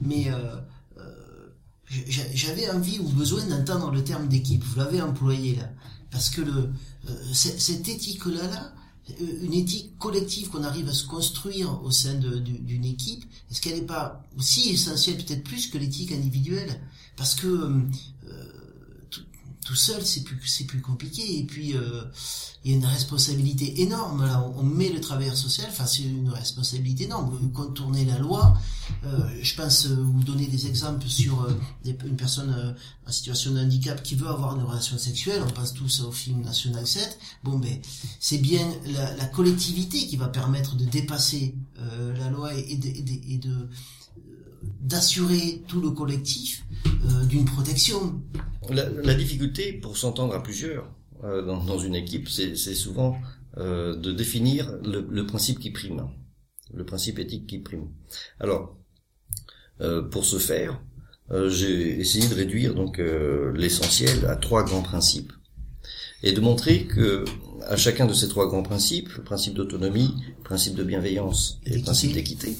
Mais 0.00 0.30
euh, 0.30 0.56
euh, 0.98 1.52
j'a- 2.08 2.32
j'avais 2.34 2.70
envie 2.70 2.98
ou 2.98 3.08
besoin 3.08 3.44
d'entendre 3.46 3.90
le 3.90 4.02
terme 4.04 4.28
d'équipe, 4.28 4.62
vous 4.64 4.76
l'avez 4.78 5.00
employé 5.02 5.56
là, 5.56 5.68
parce 6.10 6.30
que 6.30 6.40
le, 6.40 6.70
euh, 7.08 7.32
cette 7.32 7.88
éthique-là, 7.88 8.46
là, 8.48 8.72
une 9.42 9.54
éthique 9.54 9.98
collective 9.98 10.50
qu'on 10.50 10.62
arrive 10.62 10.88
à 10.88 10.92
se 10.92 11.04
construire 11.04 11.82
au 11.82 11.90
sein 11.90 12.14
d'une 12.14 12.84
équipe, 12.84 13.24
est-ce 13.50 13.60
qu'elle 13.60 13.74
n'est 13.76 13.82
pas 13.86 14.22
aussi 14.38 14.70
essentielle, 14.70 15.16
peut-être 15.16 15.42
plus 15.42 15.66
que 15.66 15.78
l'éthique 15.78 16.12
individuelle? 16.12 16.80
Parce 17.16 17.34
que 17.34 17.46
tout, 19.70 19.76
seul, 19.76 20.04
c'est 20.04 20.24
plus, 20.24 20.40
c'est 20.46 20.64
plus 20.64 20.80
compliqué. 20.80 21.38
Et 21.38 21.44
puis, 21.44 21.76
euh, 21.76 22.02
il 22.64 22.72
y 22.72 22.74
a 22.74 22.76
une 22.76 22.84
responsabilité 22.84 23.82
énorme. 23.82 24.26
Là, 24.26 24.44
on, 24.56 24.64
met 24.64 24.88
le 24.88 25.00
travailleur 25.00 25.36
social 25.36 25.70
face 25.70 26.00
à 26.00 26.02
une 26.02 26.28
responsabilité 26.28 27.04
énorme. 27.04 27.52
Contourner 27.52 28.04
la 28.04 28.18
loi. 28.18 28.58
Euh, 29.04 29.28
je 29.40 29.54
pense 29.54 29.86
euh, 29.86 29.94
vous 29.94 30.24
donner 30.24 30.48
des 30.48 30.66
exemples 30.66 31.06
sur 31.06 31.42
euh, 31.42 31.54
une 31.84 32.16
personne 32.16 32.52
euh, 32.52 32.72
en 33.06 33.12
situation 33.12 33.52
de 33.52 33.60
handicap 33.60 34.02
qui 34.02 34.16
veut 34.16 34.26
avoir 34.26 34.56
une 34.56 34.64
relation 34.64 34.98
sexuelle. 34.98 35.40
On 35.46 35.50
pense 35.52 35.72
tous 35.72 36.00
au 36.00 36.10
film 36.10 36.42
National 36.42 36.84
7. 36.84 37.16
Bon, 37.44 37.56
ben, 37.58 37.78
c'est 38.18 38.38
bien 38.38 38.66
la, 38.86 39.14
la 39.14 39.26
collectivité 39.26 40.04
qui 40.08 40.16
va 40.16 40.26
permettre 40.26 40.74
de 40.74 40.84
dépasser 40.84 41.54
euh, 41.78 42.16
la 42.18 42.28
loi 42.28 42.54
et, 42.54 42.76
de, 42.76 42.88
et 42.88 43.38
de- 43.38 43.68
d'assurer 44.80 45.62
tout 45.68 45.80
le 45.80 45.90
collectif 45.90 46.64
euh, 46.86 47.24
d'une 47.24 47.44
protection. 47.44 48.22
La, 48.70 49.14
difficulté 49.14 49.72
pour 49.72 49.96
s'entendre 49.96 50.34
à 50.34 50.42
plusieurs 50.42 50.88
euh, 51.24 51.42
dans, 51.42 51.78
une 51.78 51.94
équipe, 51.94 52.28
c'est 52.28 52.54
souvent 52.54 53.18
euh, 53.58 53.96
de 53.96 54.12
définir 54.12 54.78
le, 54.84 55.26
principe 55.26 55.58
qui 55.58 55.70
prime, 55.70 56.08
le 56.72 56.84
principe 56.84 57.18
éthique 57.18 57.46
qui 57.46 57.58
prime. 57.58 57.88
Alors, 58.38 58.76
pour 60.10 60.26
ce 60.26 60.36
faire, 60.36 60.78
j'ai 61.48 61.98
essayé 61.98 62.28
de 62.28 62.34
réduire 62.34 62.74
donc 62.74 63.00
l'essentiel 63.54 64.26
à 64.26 64.36
trois 64.36 64.62
grands 64.62 64.82
principes 64.82 65.32
et 66.22 66.32
de 66.32 66.40
montrer 66.40 66.84
que 66.84 67.24
à 67.66 67.76
chacun 67.76 68.06
de 68.06 68.12
ces 68.12 68.28
trois 68.28 68.46
grands 68.46 68.62
principes, 68.62 69.08
le 69.16 69.22
principe 69.22 69.54
d'autonomie, 69.54 70.14
principe 70.50 70.74
de 70.74 70.82
bienveillance 70.82 71.60
et 71.64 71.76
le 71.78 71.82
principe 71.82 72.12
d'équité, 72.12 72.56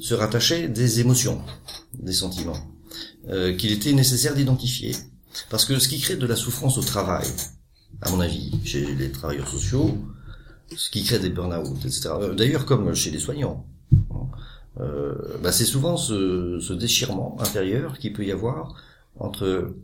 se 0.00 0.14
rattachaient 0.14 0.68
des 0.68 1.00
émotions, 1.00 1.38
des 2.08 2.14
sentiments, 2.14 2.62
euh, 3.28 3.54
qu'il 3.58 3.72
était 3.72 3.92
nécessaire 3.92 4.34
d'identifier. 4.34 4.92
Parce 5.50 5.66
que 5.66 5.78
ce 5.78 5.86
qui 5.90 6.00
crée 6.00 6.16
de 6.16 6.26
la 6.26 6.34
souffrance 6.34 6.78
au 6.78 6.82
travail, 6.94 7.26
à 8.00 8.08
mon 8.10 8.20
avis, 8.20 8.58
chez 8.64 8.82
les 8.94 9.10
travailleurs 9.12 9.48
sociaux, 9.48 9.98
ce 10.74 10.88
qui 10.88 11.04
crée 11.04 11.18
des 11.18 11.28
burn-out, 11.28 11.76
etc. 11.84 12.08
euh, 12.08 12.34
D'ailleurs, 12.34 12.64
comme 12.64 12.94
chez 12.94 13.10
les 13.10 13.20
soignants, 13.26 13.66
euh, 14.80 15.14
bah, 15.42 15.52
c'est 15.52 15.66
souvent 15.66 15.98
ce, 15.98 16.58
ce 16.66 16.72
déchirement 16.72 17.36
intérieur 17.38 17.98
qu'il 17.98 18.14
peut 18.14 18.24
y 18.24 18.32
avoir 18.32 18.74
entre 19.20 19.74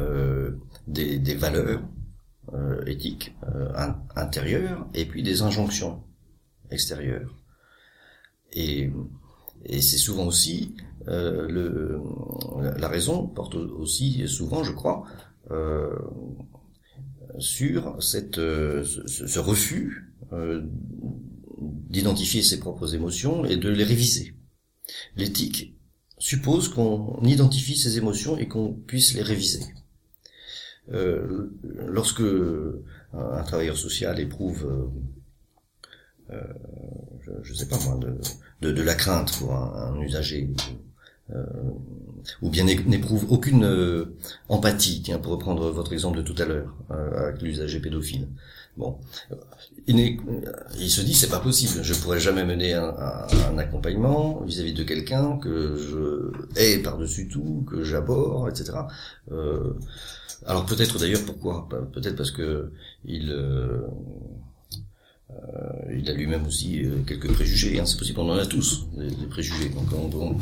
euh, 0.00 0.50
des, 0.88 1.18
des 1.20 1.34
valeurs 1.36 1.82
euh, 2.54 2.84
éthiques 2.86 3.36
euh, 3.54 3.68
in- 3.76 3.98
intérieures 4.16 4.84
et 4.94 5.04
puis 5.06 5.22
des 5.22 5.42
injonctions 5.42 6.02
extérieures. 6.70 7.34
Et, 8.52 8.90
Et 9.66 9.80
c'est 9.80 9.98
souvent 9.98 10.26
aussi 10.26 10.74
euh, 11.08 11.48
le, 11.48 12.00
la 12.78 12.88
raison 12.88 13.26
porte 13.26 13.54
aussi 13.54 14.26
souvent, 14.28 14.62
je 14.62 14.72
crois, 14.72 15.04
euh, 15.50 15.90
sur 17.38 18.02
cette, 18.02 18.38
euh, 18.38 18.84
ce, 18.84 19.26
ce, 19.26 19.38
refus 19.38 20.12
euh, 20.32 20.62
d'identifier 21.90 22.42
ses 22.42 22.58
propres 22.60 22.94
émotions 22.94 23.44
et 23.44 23.56
de 23.56 23.70
les 23.70 23.84
réviser. 23.84 24.34
L'éthique 25.16 25.74
suppose 26.18 26.68
qu'on 26.68 27.20
identifie 27.24 27.76
ses 27.76 27.96
émotions 27.98 28.36
et 28.38 28.48
qu'on 28.48 28.72
puisse 28.72 29.14
les 29.14 29.22
réviser. 29.22 29.64
Euh, 30.92 31.50
lorsque 31.86 32.22
un, 33.12 33.42
travailleur 33.44 33.76
social 33.76 34.20
éprouve, 34.20 34.90
euh, 36.30 36.42
je 37.42 37.50
ne 37.50 37.56
sais 37.56 37.68
pas 37.68 37.78
moi, 37.84 37.98
de, 37.98 38.16
de, 38.60 38.72
de, 38.72 38.82
la 38.82 38.94
crainte 38.94 39.36
pour 39.38 39.54
un, 39.54 39.92
un 39.92 40.00
usager, 40.00 40.48
euh, 41.30 41.42
ou 42.42 42.50
bien 42.50 42.64
n'éprouve 42.64 43.26
aucune 43.30 43.64
euh, 43.64 44.16
empathie, 44.48 45.02
tiens, 45.02 45.18
pour 45.18 45.32
reprendre 45.32 45.70
votre 45.70 45.92
exemple 45.92 46.18
de 46.18 46.22
tout 46.22 46.40
à 46.40 46.44
l'heure, 46.44 46.74
euh, 46.90 47.28
avec 47.28 47.42
l'usager 47.42 47.80
pédophile. 47.80 48.28
Bon, 48.76 48.98
il, 49.86 50.18
il, 50.80 50.90
se 50.90 51.00
dit 51.00 51.14
c'est 51.14 51.28
pas 51.28 51.38
possible, 51.38 51.82
je 51.84 51.94
pourrais 51.94 52.18
jamais 52.18 52.44
mener 52.44 52.74
un, 52.74 52.92
un, 53.48 53.58
accompagnement 53.58 54.42
vis-à-vis 54.44 54.74
de 54.74 54.82
quelqu'un 54.82 55.38
que 55.38 55.76
je 55.76 56.32
hais 56.60 56.80
par-dessus 56.80 57.28
tout, 57.28 57.64
que 57.70 57.84
j'aborde, 57.84 58.50
etc. 58.50 58.78
Euh, 59.30 59.74
alors 60.44 60.66
peut-être 60.66 60.98
d'ailleurs 60.98 61.24
pourquoi? 61.24 61.68
Peut-être 61.92 62.16
parce 62.16 62.32
que 62.32 62.72
il 63.04 63.32
euh, 65.54 65.96
il 65.96 66.08
a 66.08 66.12
lui-même 66.12 66.46
aussi 66.46 66.84
euh, 66.84 67.02
quelques 67.06 67.32
préjugés, 67.32 67.78
hein, 67.78 67.86
c'est 67.86 67.98
possible, 67.98 68.20
on 68.20 68.30
en 68.30 68.36
a 68.36 68.46
tous 68.46 68.86
des, 68.96 69.26
préjugés. 69.26 69.68
Donc, 69.70 69.92
on, 69.92 70.36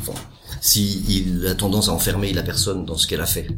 si 0.60 1.26
a 1.46 1.54
tendance 1.54 1.88
à 1.88 1.92
enfermer 1.92 2.32
la 2.32 2.42
personne 2.42 2.84
dans 2.84 2.96
ce 2.96 3.06
qu'elle 3.06 3.20
a 3.20 3.26
fait, 3.26 3.48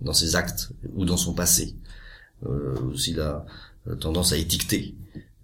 dans 0.00 0.12
ses 0.12 0.36
actes 0.36 0.70
ou 0.94 1.04
dans 1.04 1.16
son 1.16 1.34
passé, 1.34 1.76
euh, 2.46 2.94
s'il 2.96 3.20
a 3.20 3.44
tendance 4.00 4.32
à 4.32 4.36
étiqueter 4.36 4.94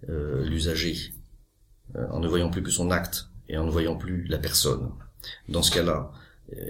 l'usager 0.07 1.13
en 2.11 2.19
ne 2.19 2.27
voyant 2.27 2.51
plus 2.51 2.61
que 2.61 2.69
son 2.69 2.91
acte 2.91 3.27
et 3.49 3.57
en 3.57 3.65
ne 3.65 3.71
voyant 3.71 3.95
plus 3.95 4.25
la 4.27 4.37
personne, 4.37 4.91
dans 5.49 5.63
ce 5.63 5.71
cas-là, 5.71 6.11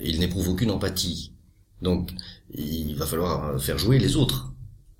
il 0.01 0.19
n'éprouve 0.19 0.47
aucune 0.47 0.71
empathie. 0.71 1.33
Donc, 1.81 2.13
il 2.53 2.95
va 2.95 3.05
falloir 3.05 3.61
faire 3.61 3.77
jouer 3.77 3.99
les 3.99 4.15
autres 4.15 4.54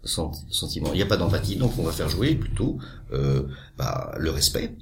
sentiment. 0.06 0.90
Il 0.94 0.98
n'y 0.98 1.02
a 1.02 1.08
pas 1.08 1.18
d'empathie, 1.18 1.56
donc 1.56 1.78
on 1.78 1.84
va 1.84 1.92
faire 1.92 2.10
jouer 2.10 2.36
plutôt 2.36 2.78
euh, 3.14 3.44
bah, 3.78 4.16
le 4.20 4.30
respect, 4.30 4.76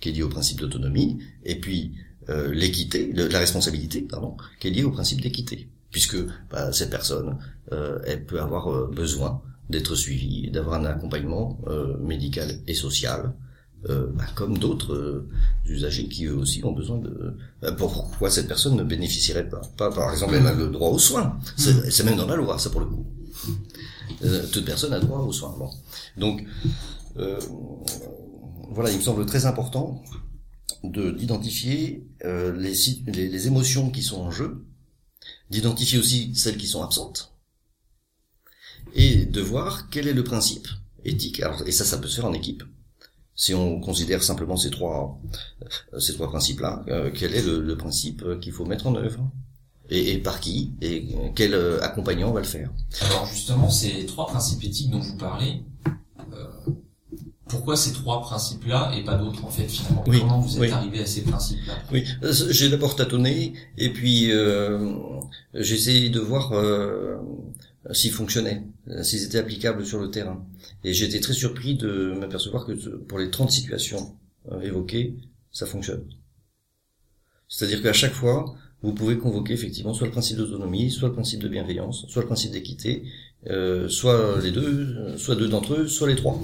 qui 0.00 0.10
est 0.10 0.12
lié 0.12 0.22
au 0.22 0.28
principe 0.28 0.60
d'autonomie, 0.60 1.18
et 1.44 1.58
puis 1.60 1.94
euh, 2.28 2.52
l'équité, 2.52 3.12
la 3.12 3.38
responsabilité, 3.38 4.02
pardon, 4.02 4.36
qui 4.60 4.68
est 4.68 4.70
liée 4.70 4.84
au 4.84 4.90
principe 4.90 5.20
d'équité, 5.20 5.68
puisque 5.90 6.16
bah, 6.50 6.72
cette 6.72 6.90
personne, 6.90 7.38
euh, 7.72 7.98
elle 8.06 8.24
peut 8.24 8.40
avoir 8.40 8.68
euh, 8.72 8.90
besoin 8.94 9.40
d'être 9.70 9.94
suivie, 9.94 10.50
d'avoir 10.50 10.80
un 10.80 10.84
accompagnement 10.84 11.58
euh, 11.66 11.96
médical 11.98 12.60
et 12.66 12.74
social, 12.74 13.34
euh, 13.88 14.06
bah, 14.14 14.24
comme 14.34 14.58
d'autres 14.58 15.24
usagers 15.66 16.08
qui 16.08 16.26
eux 16.26 16.34
aussi 16.34 16.64
ont 16.64 16.72
besoin 16.72 16.98
de. 16.98 17.36
Pourquoi 17.76 18.28
cette 18.30 18.48
personne 18.48 18.76
ne 18.76 18.82
bénéficierait 18.82 19.48
pas 19.48 19.62
Pas 19.76 19.90
par 19.90 20.10
exemple, 20.10 20.34
elle 20.34 20.46
a 20.46 20.52
le 20.52 20.68
droit 20.68 20.90
aux 20.90 20.98
soins. 20.98 21.38
C'est 21.56 22.04
même 22.04 22.16
dans 22.16 22.26
la 22.26 22.36
loi, 22.36 22.58
ça 22.58 22.70
pour 22.70 22.80
le 22.80 22.86
coup. 22.86 23.06
Euh, 24.22 24.46
toute 24.46 24.64
personne 24.64 24.92
a 24.92 25.00
droit 25.00 25.20
aux 25.20 25.32
soins. 25.32 25.54
Bon. 25.58 25.70
Donc, 26.16 26.44
euh, 27.16 27.40
voilà, 28.70 28.90
il 28.90 28.98
me 28.98 29.02
semble 29.02 29.26
très 29.26 29.46
important 29.46 30.02
de 30.84 31.10
d'identifier 31.10 32.06
euh, 32.24 32.52
les, 32.56 32.74
les, 33.06 33.28
les, 33.28 33.46
émotions 33.46 33.90
qui 33.90 34.02
sont 34.02 34.20
en 34.20 34.30
jeu, 34.30 34.64
d'identifier 35.50 35.98
aussi 35.98 36.34
celles 36.34 36.56
qui 36.56 36.66
sont 36.66 36.82
absentes, 36.82 37.32
et 38.94 39.26
de 39.26 39.40
voir 39.40 39.88
quel 39.90 40.06
est 40.06 40.12
le 40.12 40.24
principe 40.24 40.68
éthique. 41.04 41.40
Alors, 41.42 41.66
et 41.66 41.72
ça, 41.72 41.84
ça 41.84 41.98
peut 41.98 42.08
se 42.08 42.16
faire 42.16 42.26
en 42.26 42.34
équipe. 42.34 42.62
Si 43.34 43.54
on 43.54 43.80
considère 43.80 44.22
simplement 44.22 44.56
ces 44.56 44.70
trois 44.70 45.20
ces 46.00 46.14
trois 46.14 46.28
principes-là, 46.28 46.84
quel 47.14 47.36
est 47.36 47.42
le, 47.42 47.60
le 47.60 47.76
principe 47.76 48.24
qu'il 48.40 48.52
faut 48.52 48.64
mettre 48.64 48.88
en 48.88 48.96
œuvre? 48.96 49.30
Et, 49.90 50.18
par 50.18 50.40
qui 50.40 50.72
et 50.82 51.08
quel 51.34 51.54
euh, 51.54 51.82
accompagnant 51.82 52.32
va 52.32 52.40
le 52.40 52.46
faire. 52.46 52.70
Alors 53.00 53.26
justement, 53.26 53.70
ces 53.70 54.06
trois 54.06 54.26
principes 54.26 54.64
éthiques 54.64 54.90
dont 54.90 55.00
vous 55.00 55.16
parlez, 55.16 55.62
euh, 56.34 56.72
pourquoi 57.48 57.76
ces 57.76 57.92
trois 57.92 58.20
principes-là 58.20 58.92
et 58.96 59.02
pas 59.02 59.16
d'autres 59.16 59.44
en 59.44 59.50
fait 59.50 59.66
finalement 59.66 60.04
Comment 60.04 60.40
vous 60.40 60.62
êtes 60.62 60.72
arrivé 60.72 61.00
à 61.00 61.06
ces 61.06 61.22
principes-là 61.22 61.74
Oui, 61.90 62.04
euh, 62.22 62.32
j'ai 62.50 62.68
d'abord 62.68 62.94
tâtonné 62.94 63.54
et 63.76 63.92
puis 63.92 64.30
euh, 64.30 64.94
j'ai 65.54 65.74
essayé 65.74 66.10
de 66.10 66.20
voir 66.20 66.52
euh, 66.52 67.16
s'ils 67.92 68.12
fonctionnaient, 68.12 68.64
s'ils 69.02 69.24
étaient 69.24 69.38
applicables 69.38 69.84
sur 69.84 70.00
le 70.00 70.10
terrain. 70.10 70.44
Et 70.84 70.92
j'ai 70.92 71.06
été 71.06 71.20
très 71.20 71.32
surpris 71.32 71.74
de 71.74 72.14
m'apercevoir 72.18 72.66
que 72.66 72.72
pour 72.72 73.18
les 73.18 73.30
30 73.30 73.50
situations 73.50 74.14
évoquées, 74.62 75.16
ça 75.50 75.66
fonctionne. 75.66 76.04
C'est-à-dire 77.48 77.82
qu'à 77.82 77.94
chaque 77.94 78.12
fois, 78.12 78.54
vous 78.82 78.92
pouvez 78.92 79.18
convoquer 79.18 79.54
effectivement 79.54 79.92
soit 79.92 80.06
le 80.06 80.12
principe 80.12 80.36
d'autonomie, 80.36 80.90
soit 80.90 81.08
le 81.08 81.14
principe 81.14 81.42
de 81.42 81.48
bienveillance, 81.48 82.06
soit 82.08 82.22
le 82.22 82.28
principe 82.28 82.52
d'équité, 82.52 83.04
euh, 83.46 83.88
soit 83.88 84.40
les 84.40 84.50
deux, 84.50 85.16
soit 85.16 85.34
deux 85.34 85.48
d'entre 85.48 85.74
eux, 85.74 85.88
soit 85.88 86.08
les 86.08 86.16
trois. 86.16 86.40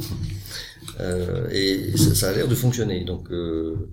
Euh, 1.00 1.48
et 1.50 1.96
ça, 1.96 2.14
ça, 2.14 2.28
a 2.30 2.32
l'air 2.32 2.48
de 2.48 2.54
fonctionner. 2.54 3.04
Donc, 3.04 3.30
euh, 3.30 3.88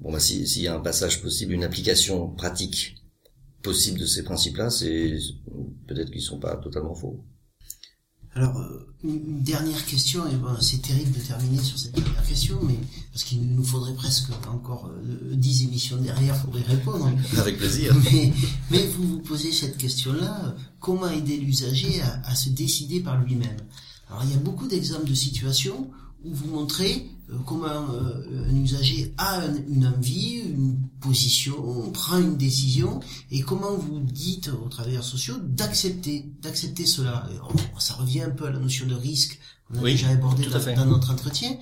bon, 0.00 0.12
bah, 0.12 0.20
s'il 0.20 0.62
y 0.62 0.68
a 0.68 0.74
un 0.74 0.80
passage 0.80 1.22
possible, 1.22 1.52
une 1.52 1.64
application 1.64 2.28
pratique 2.28 2.96
possible 3.62 3.98
de 4.00 4.06
ces 4.06 4.22
principes-là, 4.22 4.70
c'est 4.70 5.18
peut-être 5.86 6.10
qu'ils 6.10 6.22
sont 6.22 6.38
pas 6.38 6.56
totalement 6.56 6.94
faux. 6.94 7.24
Alors, 8.36 8.58
euh, 8.58 8.86
une 9.02 9.40
dernière 9.42 9.86
question, 9.86 10.28
et 10.28 10.34
bon, 10.34 10.60
c'est 10.60 10.82
terrible 10.82 11.10
de 11.12 11.20
terminer 11.20 11.62
sur 11.62 11.78
cette 11.78 11.94
dernière 11.94 12.22
question, 12.22 12.58
mais 12.62 12.78
parce 13.10 13.24
qu'il 13.24 13.40
nous 13.40 13.64
faudrait 13.64 13.94
presque 13.94 14.28
encore 14.52 14.90
euh, 14.90 15.34
dix 15.34 15.64
émissions 15.64 15.96
derrière 15.96 16.38
pour 16.42 16.58
y 16.58 16.62
répondre. 16.62 17.10
Avec 17.38 17.56
plaisir. 17.56 17.96
Mais, 18.12 18.34
mais 18.70 18.86
vous 18.88 19.08
vous 19.08 19.18
posez 19.20 19.52
cette 19.52 19.78
question-là, 19.78 20.54
comment 20.80 21.08
aider 21.08 21.38
l'usager 21.38 22.02
à, 22.02 22.20
à, 22.26 22.34
se 22.34 22.50
décider 22.50 23.00
par 23.00 23.18
lui-même? 23.22 23.56
Alors, 24.10 24.22
il 24.24 24.30
y 24.32 24.34
a 24.34 24.38
beaucoup 24.38 24.68
d'exemples 24.68 25.08
de 25.08 25.14
situations 25.14 25.90
où 26.24 26.34
vous 26.34 26.48
montrez 26.48 27.08
euh, 27.30 27.36
comment 27.44 27.66
euh, 27.66 28.48
un 28.48 28.56
usager 28.56 29.12
a 29.18 29.42
une 29.68 29.86
envie, 29.86 30.36
une 30.38 30.76
position, 31.00 31.90
prend 31.92 32.18
une 32.18 32.36
décision, 32.36 33.00
et 33.30 33.40
comment 33.40 33.74
vous 33.74 34.00
dites 34.00 34.48
aux 34.64 34.68
travailleurs 34.68 35.04
sociaux 35.04 35.36
d'accepter, 35.42 36.30
d'accepter 36.42 36.86
cela. 36.86 37.28
ça 37.78 37.94
revient 37.94 38.22
un 38.22 38.30
peu 38.30 38.46
à 38.46 38.50
la 38.50 38.58
notion 38.58 38.86
de 38.86 38.94
risque 38.94 39.38
qu'on 39.68 39.80
a 39.80 39.82
déjà 39.82 40.08
abordé 40.10 40.46
dans, 40.76 40.86
notre 40.86 41.10
entretien. 41.10 41.56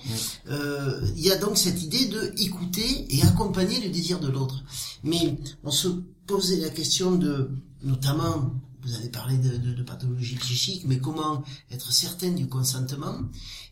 Euh, 0.50 1.00
il 1.16 1.24
y 1.24 1.30
a 1.30 1.36
donc 1.36 1.56
cette 1.56 1.82
idée 1.82 2.06
de 2.06 2.34
écouter 2.38 3.06
et 3.08 3.22
accompagner 3.22 3.80
le 3.80 3.88
désir 3.88 4.20
de 4.20 4.28
l'autre. 4.28 4.62
Mais 5.02 5.38
on 5.62 5.70
se 5.70 5.88
posait 6.26 6.60
la 6.60 6.68
question 6.68 7.12
de, 7.12 7.50
notamment 7.82 8.52
vous 8.82 8.94
avez 8.94 9.08
parlé 9.08 9.38
de, 9.38 9.56
de, 9.56 9.72
de, 9.72 9.82
pathologie 9.82 10.34
psychique, 10.36 10.82
mais 10.84 10.98
comment 10.98 11.42
être 11.70 11.90
certain 11.90 12.32
du 12.32 12.46
consentement 12.48 13.16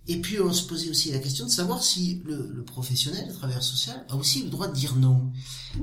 Et 0.08 0.20
puis 0.20 0.40
on 0.40 0.52
se 0.52 0.64
posait 0.64 0.90
aussi 0.90 1.12
la 1.12 1.20
question 1.20 1.46
de 1.46 1.50
savoir 1.50 1.82
si 1.82 2.22
le, 2.24 2.50
le, 2.52 2.64
professionnel, 2.64 3.24
le 3.28 3.34
travailleur 3.34 3.62
social, 3.62 4.04
a 4.08 4.16
aussi 4.16 4.42
le 4.42 4.50
droit 4.50 4.66
de 4.66 4.74
dire 4.74 4.96
non. 4.96 5.30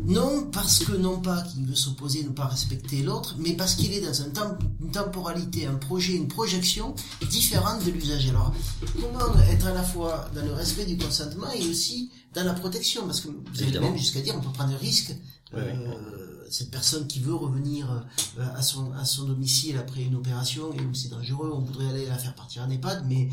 Non 0.05 0.49
parce 0.51 0.79
que 0.79 0.91
non 0.91 1.21
pas 1.21 1.41
qu'il 1.43 1.65
veut 1.65 1.75
s'opposer, 1.75 2.23
ne 2.23 2.29
pas 2.29 2.47
respecter 2.47 3.01
l'autre, 3.01 3.35
mais 3.39 3.53
parce 3.53 3.75
qu'il 3.75 3.93
est 3.93 4.01
dans 4.01 4.21
un 4.21 4.29
temps, 4.29 4.57
une 4.81 4.91
temporalité, 4.91 5.67
un 5.67 5.75
projet, 5.75 6.13
une 6.15 6.27
projection 6.27 6.95
différente 7.29 7.85
de 7.85 7.91
l'usager. 7.91 8.29
Alors 8.29 8.53
comment 8.99 9.39
être 9.49 9.67
à 9.67 9.73
la 9.73 9.83
fois 9.83 10.29
dans 10.35 10.45
le 10.45 10.53
respect 10.53 10.85
du 10.85 10.97
consentement 10.97 11.49
et 11.51 11.65
aussi 11.69 12.11
dans 12.33 12.43
la 12.43 12.53
protection? 12.53 13.05
Parce 13.05 13.21
que 13.21 13.29
vous 13.29 13.63
avez 13.63 13.79
même 13.79 13.97
jusqu'à 13.97 14.19
dire 14.19 14.35
on 14.37 14.41
peut 14.41 14.51
prendre 14.51 14.71
des 14.71 14.85
risques. 14.85 15.15
Euh, 15.53 16.38
cette 16.49 16.71
personne 16.71 17.07
qui 17.07 17.19
veut 17.19 17.33
revenir 17.33 17.91
euh, 17.91 18.43
à 18.55 18.61
son 18.61 18.91
à 18.93 19.05
son 19.05 19.25
domicile 19.25 19.77
après 19.77 20.03
une 20.03 20.15
opération 20.15 20.73
et 20.73 20.79
c'est 20.93 21.09
dangereux, 21.09 21.51
on 21.53 21.59
voudrait 21.59 21.87
aller 21.87 22.05
la 22.05 22.17
faire 22.17 22.35
partir 22.35 22.63
en 22.63 22.69
EHPAD, 22.69 23.05
mais 23.07 23.29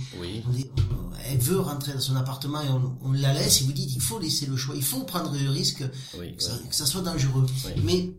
elle 1.24 1.38
veut 1.38 1.60
rentrer 1.60 1.92
dans 1.92 2.00
son 2.00 2.16
appartement 2.16 2.60
et 2.60 2.68
on, 3.02 3.12
la 3.12 3.32
laisse 3.32 3.60
et 3.60 3.64
vous 3.64 3.72
dites 3.72 3.94
il 3.94 4.00
faut 4.00 4.18
laisser 4.18 4.46
le 4.46 4.56
choix, 4.56 4.74
il 4.76 4.84
faut 4.84 5.04
prendre 5.04 5.32
le 5.36 5.50
risque 5.50 5.84
que, 6.12 6.42
ça, 6.70 6.86
soit 6.86 7.02
dangereux. 7.02 7.46
Mais 7.84 8.14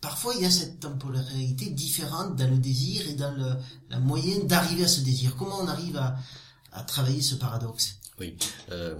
parfois 0.00 0.34
il 0.34 0.42
y 0.42 0.46
a 0.46 0.50
cette 0.50 0.80
temporalité 0.80 1.70
différente 1.70 2.36
dans 2.36 2.50
le 2.50 2.58
désir 2.58 3.06
et 3.08 3.14
dans 3.14 3.32
le, 3.32 3.54
la 3.90 4.00
moyenne 4.00 4.46
d'arriver 4.46 4.84
à 4.84 4.88
ce 4.88 5.00
désir. 5.00 5.36
Comment 5.36 5.60
on 5.60 5.68
arrive 5.68 5.96
à, 5.96 6.16
à 6.72 6.82
travailler 6.82 7.20
ce 7.20 7.34
paradoxe? 7.34 7.98
Oui. 8.18 8.36
Euh, 8.70 8.94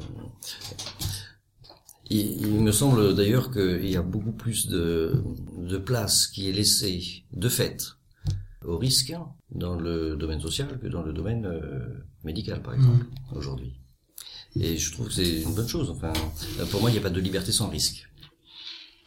il, 2.11 2.61
me 2.61 2.73
semble 2.73 3.15
d'ailleurs 3.15 3.51
qu'il 3.51 3.89
y 3.89 3.97
a 3.97 4.03
beaucoup 4.03 4.33
plus 4.33 4.67
de, 4.67 5.23
de 5.57 5.79
place 5.79 6.27
qui 6.27 6.49
est 6.49 6.53
laissée 6.53 7.25
de 7.33 7.49
fait 7.49 7.97
au 8.65 8.79
risque 8.79 9.15
dans 9.51 9.75
le 9.75 10.17
domaine 10.17 10.41
social 10.41 10.79
que 10.81 10.87
dans 10.87 11.03
le 11.03 11.13
domaine 11.13 11.47
euh, 11.47 12.05
médical, 12.25 12.63
par 12.63 12.75
exemple, 12.75 13.05
mmh. 13.05 13.37
aujourd'hui. 13.37 13.81
Et 14.59 14.77
je 14.77 14.93
trouve 14.93 15.09
que 15.09 15.15
c'est 15.15 15.43
une 15.43 15.55
bonne 15.55 15.69
chose. 15.69 15.91
Enfin, 15.91 16.13
pour 16.71 16.81
moi, 16.81 16.91
il 16.91 16.93
n'y 16.93 16.99
a 16.99 17.03
pas 17.03 17.11
de 17.11 17.21
liberté 17.21 17.53
sans 17.53 17.69
risque. 17.69 18.09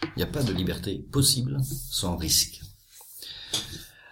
Il 0.04 0.18
n'y 0.18 0.24
a 0.24 0.28
pas 0.28 0.44
de 0.44 0.52
liberté 0.52 1.06
possible 1.12 1.58
sans 1.64 2.18
risque. 2.18 2.62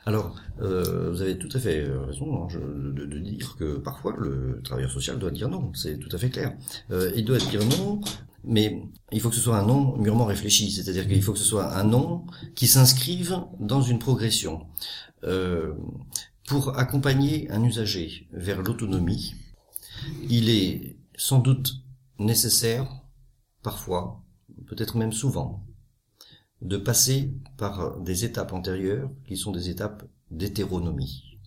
Alors, 0.05 0.35
euh, 0.61 1.11
vous 1.11 1.21
avez 1.21 1.37
tout 1.37 1.49
à 1.53 1.59
fait 1.59 1.87
raison 1.87 2.43
hein, 2.43 2.47
de, 2.93 3.19
dire 3.19 3.55
que 3.57 3.77
parfois 3.77 4.13
le 4.17 4.59
travailleur 4.63 4.91
social 4.91 5.17
doit 5.17 5.31
dire 5.31 5.47
non, 5.47 5.71
c'est 5.73 5.97
tout 5.97 6.13
à 6.13 6.17
fait 6.17 6.29
clair. 6.29 6.55
Euh, 6.91 7.11
il 7.15 7.23
doit 7.23 7.37
dire 7.37 7.61
non, 7.77 8.01
mais 8.43 8.83
il 9.11 9.21
faut 9.21 9.29
que 9.29 9.35
ce 9.35 9.41
soit 9.41 9.57
un 9.57 9.65
non 9.65 9.97
mûrement 9.97 10.25
réfléchi, 10.25 10.71
c'est-à-dire 10.71 11.07
qu'il 11.07 11.21
faut 11.21 11.33
que 11.33 11.39
ce 11.39 11.45
soit 11.45 11.75
un 11.77 11.83
non 11.83 12.25
qui 12.55 12.67
s'inscrive 12.67 13.39
dans 13.59 13.81
une 13.81 13.99
progression. 13.99 14.67
Euh, 15.23 15.73
pour 16.47 16.77
accompagner 16.77 17.49
un 17.51 17.63
usager 17.63 18.27
vers 18.31 18.61
l'autonomie, 18.61 19.35
il 20.29 20.49
est 20.49 20.97
sans 21.15 21.39
doute 21.39 21.75
nécessaire, 22.19 22.89
parfois, 23.61 24.21
peut-être 24.67 24.97
même 24.97 25.13
souvent, 25.13 25.65
de 26.61 26.77
passer 26.77 27.33
par 27.57 27.99
des 28.01 28.25
étapes 28.25 28.53
antérieures 28.53 29.09
qui 29.25 29.37
sont 29.37 29.51
des 29.51 29.69
étapes 29.69 30.03
d'hétéronomie. 30.31 31.39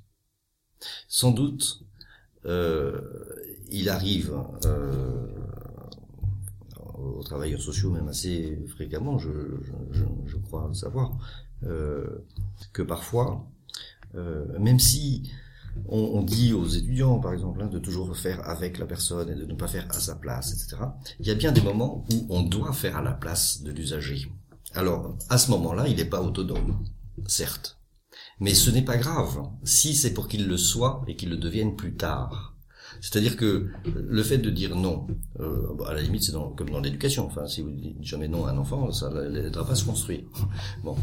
Sans 1.08 1.32
doute, 1.32 1.84
euh, 2.44 3.00
il 3.70 3.88
arrive 3.88 4.38
euh, 4.64 5.26
aux 7.18 7.22
travailleurs 7.22 7.60
sociaux 7.60 7.90
même 7.90 8.08
assez 8.08 8.58
fréquemment, 8.68 9.18
je, 9.18 9.28
crois 10.44 10.70
savoir, 10.74 11.16
euh, 11.64 12.06
que 12.72 12.82
parfois, 12.82 13.46
même 14.58 14.78
si 14.78 15.30
on, 15.88 16.22
dit 16.22 16.52
aux 16.52 16.66
étudiants, 16.66 17.18
par 17.18 17.32
exemple, 17.32 17.62
hein, 17.62 17.66
de 17.66 17.78
toujours 17.78 18.16
faire 18.16 18.48
avec 18.48 18.78
la 18.78 18.86
personne 18.86 19.30
et 19.30 19.34
de 19.34 19.44
ne 19.44 19.54
pas 19.54 19.68
faire 19.68 19.86
à 19.90 20.00
sa 20.00 20.14
place, 20.14 20.52
etc. 20.52 20.82
Il 21.20 21.26
y 21.26 21.30
a 21.30 21.34
bien 21.34 21.52
des 21.52 21.60
moments 21.60 22.04
où 22.12 22.26
on 22.30 22.42
doit 22.42 22.72
faire 22.72 22.96
à 22.96 23.02
la 23.02 23.12
place 23.12 23.62
de 23.62 23.72
l'usager. 23.72 24.26
Alors, 24.74 25.16
à 25.28 25.38
ce 25.38 25.50
moment-là, 25.52 25.88
il 25.88 25.96
n'est 25.96 26.04
pas 26.04 26.22
autonome, 26.22 26.84
certes. 27.26 27.78
Mais 28.40 28.54
ce 28.54 28.70
n'est 28.70 28.84
pas 28.84 28.96
grave, 28.96 29.42
si 29.64 29.94
c'est 29.94 30.12
pour 30.12 30.28
qu'il 30.28 30.46
le 30.48 30.56
soit 30.56 31.02
et 31.06 31.16
qu'il 31.16 31.30
le 31.30 31.36
devienne 31.36 31.76
plus 31.76 31.94
tard. 31.94 32.55
C'est-à-dire 33.00 33.36
que 33.36 33.68
le 33.84 34.22
fait 34.22 34.38
de 34.38 34.50
dire 34.50 34.76
non, 34.76 35.06
euh, 35.40 35.76
à 35.86 35.94
la 35.94 36.02
limite 36.02 36.22
c'est 36.22 36.32
comme 36.32 36.70
dans 36.70 36.80
l'éducation, 36.80 37.26
enfin 37.26 37.46
si 37.46 37.62
vous 37.62 37.70
dites 37.70 38.02
jamais 38.02 38.28
non 38.28 38.46
à 38.46 38.50
un 38.50 38.58
enfant, 38.58 38.90
ça 38.92 39.10
ne 39.10 39.28
l'aidera 39.28 39.64
pas 39.64 39.72
à 39.72 39.76
se 39.76 39.84
construire. 39.84 40.24
Bon, 40.82 40.96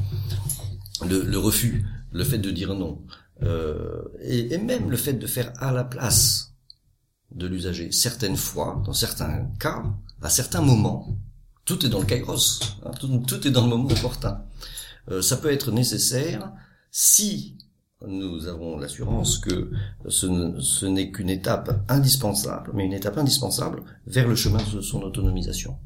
le, 1.08 1.38
refus, 1.38 1.86
le 2.12 2.24
fait 2.24 2.38
de 2.38 2.52
dire 2.52 2.74
non, 2.74 3.02
euh, 3.44 4.04
et, 4.22 4.58
même 4.58 4.90
le 4.90 4.98
fait 4.98 5.14
de 5.14 5.28
faire 5.28 5.52
à 5.58 5.72
la 5.72 5.84
place 5.84 6.54
de 7.32 7.48
l'usager, 7.48 7.92
certaines 7.92 8.38
fois, 8.38 8.82
dans 8.86 8.94
certains 8.94 9.50
cas, 9.60 9.84
à 10.22 10.30
certains 10.30 10.62
moments, 10.62 11.18
tout 11.66 11.86
est 11.86 11.90
dans 11.90 12.00
le 12.00 12.06
kairos, 12.06 12.60
hein, 12.86 12.92
tout, 13.00 13.48
est 13.48 13.52
dans 13.52 13.64
le 13.64 13.70
moment 13.70 13.90
opportun. 13.90 14.44
Euh, 15.10 15.22
ça 15.22 15.38
peut 15.38 15.52
être 15.52 15.72
nécessaire 15.72 16.52
si 16.92 17.58
nous 18.08 18.48
avons 18.48 18.78
l'assurance 18.78 19.38
que 19.38 19.72
ce, 20.08 20.86
n'est 20.86 21.12
qu'une 21.12 21.30
étape 21.30 21.86
indispensable, 21.90 22.72
mais 22.74 22.86
une 22.86 22.94
étape 22.94 23.18
indispensable 23.18 23.84
vers 24.06 24.28
le 24.28 24.36
chemin 24.36 24.62
de 24.74 24.82
son 24.82 25.02
autonomisation. 25.02 25.78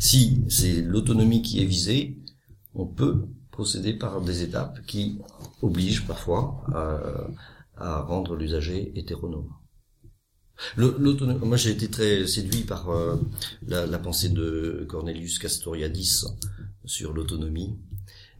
Si 0.00 0.44
c'est 0.48 0.82
l'autonomie 0.82 1.42
qui 1.42 1.62
est 1.62 1.66
visée, 1.66 2.18
on 2.74 2.86
peut 2.86 3.28
procéder 3.50 3.94
par 3.94 4.20
des 4.20 4.42
étapes 4.42 4.84
qui 4.86 5.18
obligent 5.62 6.06
parfois 6.06 6.64
à, 7.78 8.00
rendre 8.02 8.36
l'usager 8.36 8.92
hétéronome. 8.98 9.50
Moi, 10.78 11.56
j'ai 11.56 11.70
été 11.70 11.88
très 11.88 12.26
séduit 12.26 12.62
par 12.62 12.88
euh, 12.88 13.16
la, 13.66 13.98
pensée 13.98 14.30
de 14.30 14.86
Cornelius 14.88 15.38
Castoriadis 15.38 16.24
sur 16.86 17.12
l'autonomie. 17.12 17.78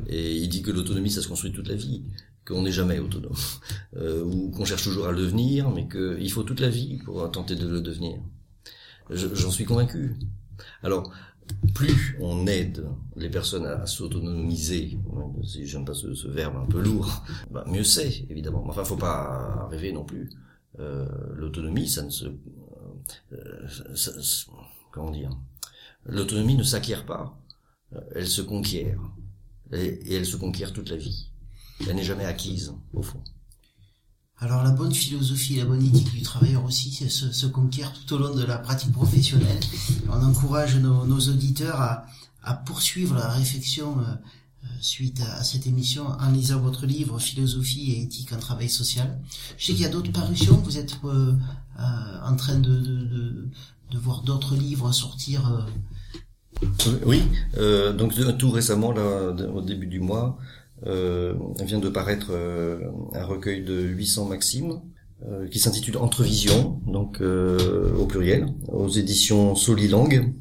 Et 0.09 0.37
il 0.37 0.49
dit 0.49 0.63
que 0.63 0.71
l'autonomie, 0.71 1.11
ça 1.11 1.23
se 1.23 1.29
construit 1.29 1.53
toute 1.53 1.69
la 1.69 1.75
vie, 1.75 2.03
qu'on 2.47 2.63
n'est 2.63 2.73
jamais 2.73 2.99
autonome, 2.99 3.35
euh, 3.97 4.23
ou 4.25 4.51
qu'on 4.51 4.65
cherche 4.65 4.85
toujours 4.85 5.07
à 5.07 5.13
le 5.13 5.19
devenir, 5.19 5.71
mais 5.71 5.89
qu'il 5.89 6.31
faut 6.31 6.43
toute 6.43 6.61
la 6.61 6.69
vie 6.69 6.99
pour 7.05 7.31
tenter 7.31 7.57
de 7.57 7.67
le 7.67 7.81
devenir. 7.81 8.19
J'en 9.11 9.51
suis 9.51 9.65
convaincu. 9.65 10.17
Alors, 10.83 11.13
plus 11.75 12.17
on 12.21 12.47
aide 12.47 12.87
les 13.17 13.31
personnes 13.31 13.67
à, 13.67 13.87
s'autonomiser, 13.87 14.99
si 15.45 15.67
j'aime 15.67 15.85
pas 15.85 15.95
ce, 15.95 16.29
verbe 16.29 16.57
un 16.57 16.67
peu 16.67 16.81
lourd, 16.81 17.23
bah, 17.51 17.65
mieux 17.69 17.85
c'est, 17.85 18.27
évidemment. 18.31 18.65
Enfin, 18.69 18.85
faut 18.85 18.97
pas 18.97 19.69
rêver 19.71 19.93
non 19.93 20.05
plus. 20.05 20.31
Euh, 20.79 21.07
l'autonomie, 21.35 21.89
ça 21.89 22.03
ne 22.03 22.11
se, 22.11 22.27
euh, 23.33 23.67
comment 24.91 25.11
dire, 25.11 25.31
l'autonomie 26.05 26.57
ne 26.57 26.63
s'acquiert 26.63 27.07
pas, 27.07 27.39
euh, 27.95 28.01
elle 28.15 28.27
se 28.27 28.43
conquiert, 28.43 29.01
et, 29.73 30.15
elle 30.15 30.27
se 30.27 30.37
conquiert 30.37 30.73
toute 30.73 30.91
la 30.91 30.97
vie. 30.97 31.31
Elle 31.87 31.97
n'est 31.97 32.05
jamais 32.05 32.25
acquise, 32.25 32.73
au 32.93 33.03
fond. 33.03 33.23
Alors 34.39 34.63
la 34.63 34.71
bonne 34.71 34.93
philosophie, 34.93 35.57
la 35.57 35.65
bonne 35.65 35.85
éthique 35.85 36.13
du 36.13 36.23
travailleur 36.23 36.65
aussi 36.65 36.91
se, 36.93 37.33
se 37.33 37.47
conquiert 37.47 37.93
tout 37.93 38.15
au 38.15 38.19
long 38.19 38.35
de 38.35 38.45
la 38.45 38.59
pratique 38.59 38.93
professionnelle. 38.93 39.61
On 40.09 40.23
encourage 40.23 40.77
nos, 40.77 41.19
auditeurs 41.19 41.81
à, 41.81 42.55
poursuivre 42.67 43.15
la 43.15 43.29
réflexion 43.29 43.97
suite 44.81 45.21
à, 45.21 45.43
cette 45.43 45.67
émission 45.67 46.07
en 46.07 46.31
lisant 46.31 46.61
votre 46.61 46.87
livre 46.87 47.19
Philosophie 47.19 47.93
et 47.93 48.03
éthique 48.03 48.33
en 48.33 48.39
travail 48.39 48.69
social. 48.69 49.19
Je 49.59 49.67
sais 49.67 49.73
qu'il 49.73 49.83
y 49.83 49.87
a 49.87 49.91
d'autres 49.91 50.13
parutions, 50.13 50.57
vous 50.59 50.79
êtes 50.79 50.97
euh, 51.05 51.33
euh, 51.79 51.83
en 52.23 52.37
train 52.37 52.59
de, 52.59 53.49
voir 53.95 54.23
d'autres 54.23 54.55
livres 54.55 54.93
sortir. 54.93 55.67
Euh. 56.63 56.99
Oui, 57.05 57.23
donc 57.99 58.15
tout 58.39 58.51
récemment, 58.51 58.93
là, 58.93 59.35
au 59.55 59.61
début 59.61 59.87
du 59.87 60.01
mois, 60.01 60.39
vient 60.85 61.79
de 61.79 61.89
paraître 61.89 62.33
un 63.13 63.25
recueil 63.25 63.63
de 63.63 63.81
800 63.81 64.27
maximes 64.27 64.81
qui 65.51 65.59
s'intitule 65.59 65.97
Entre 65.99 66.23
Visions, 66.23 66.81
donc 66.87 67.21
au 67.21 68.07
pluriel, 68.07 68.47
aux 68.69 68.89
éditions 68.89 69.55
Solilang, 69.55 70.33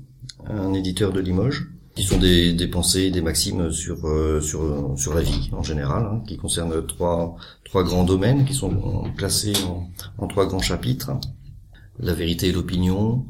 un 0.47 0.73
éditeur 0.73 1.11
de 1.11 1.19
Limoges 1.19 1.67
qui 1.95 2.03
sont 2.03 2.17
des, 2.17 2.53
des 2.53 2.67
pensées, 2.67 3.09
des 3.09 3.21
maximes 3.21 3.71
sur 3.71 4.05
euh, 4.05 4.41
sur 4.41 4.93
sur 4.97 5.13
la 5.13 5.21
vie 5.21 5.49
en 5.53 5.63
général, 5.63 6.05
hein, 6.05 6.21
qui 6.27 6.37
concernent 6.37 6.85
trois 6.85 7.37
trois 7.63 7.83
grands 7.83 8.03
domaines 8.03 8.45
qui 8.45 8.53
sont 8.53 8.73
en, 8.73 9.09
en 10.17 10.27
trois 10.27 10.45
grands 10.45 10.59
chapitres 10.59 11.11
la 11.97 12.13
vérité 12.13 12.49
et 12.49 12.51
l'opinion, 12.51 13.25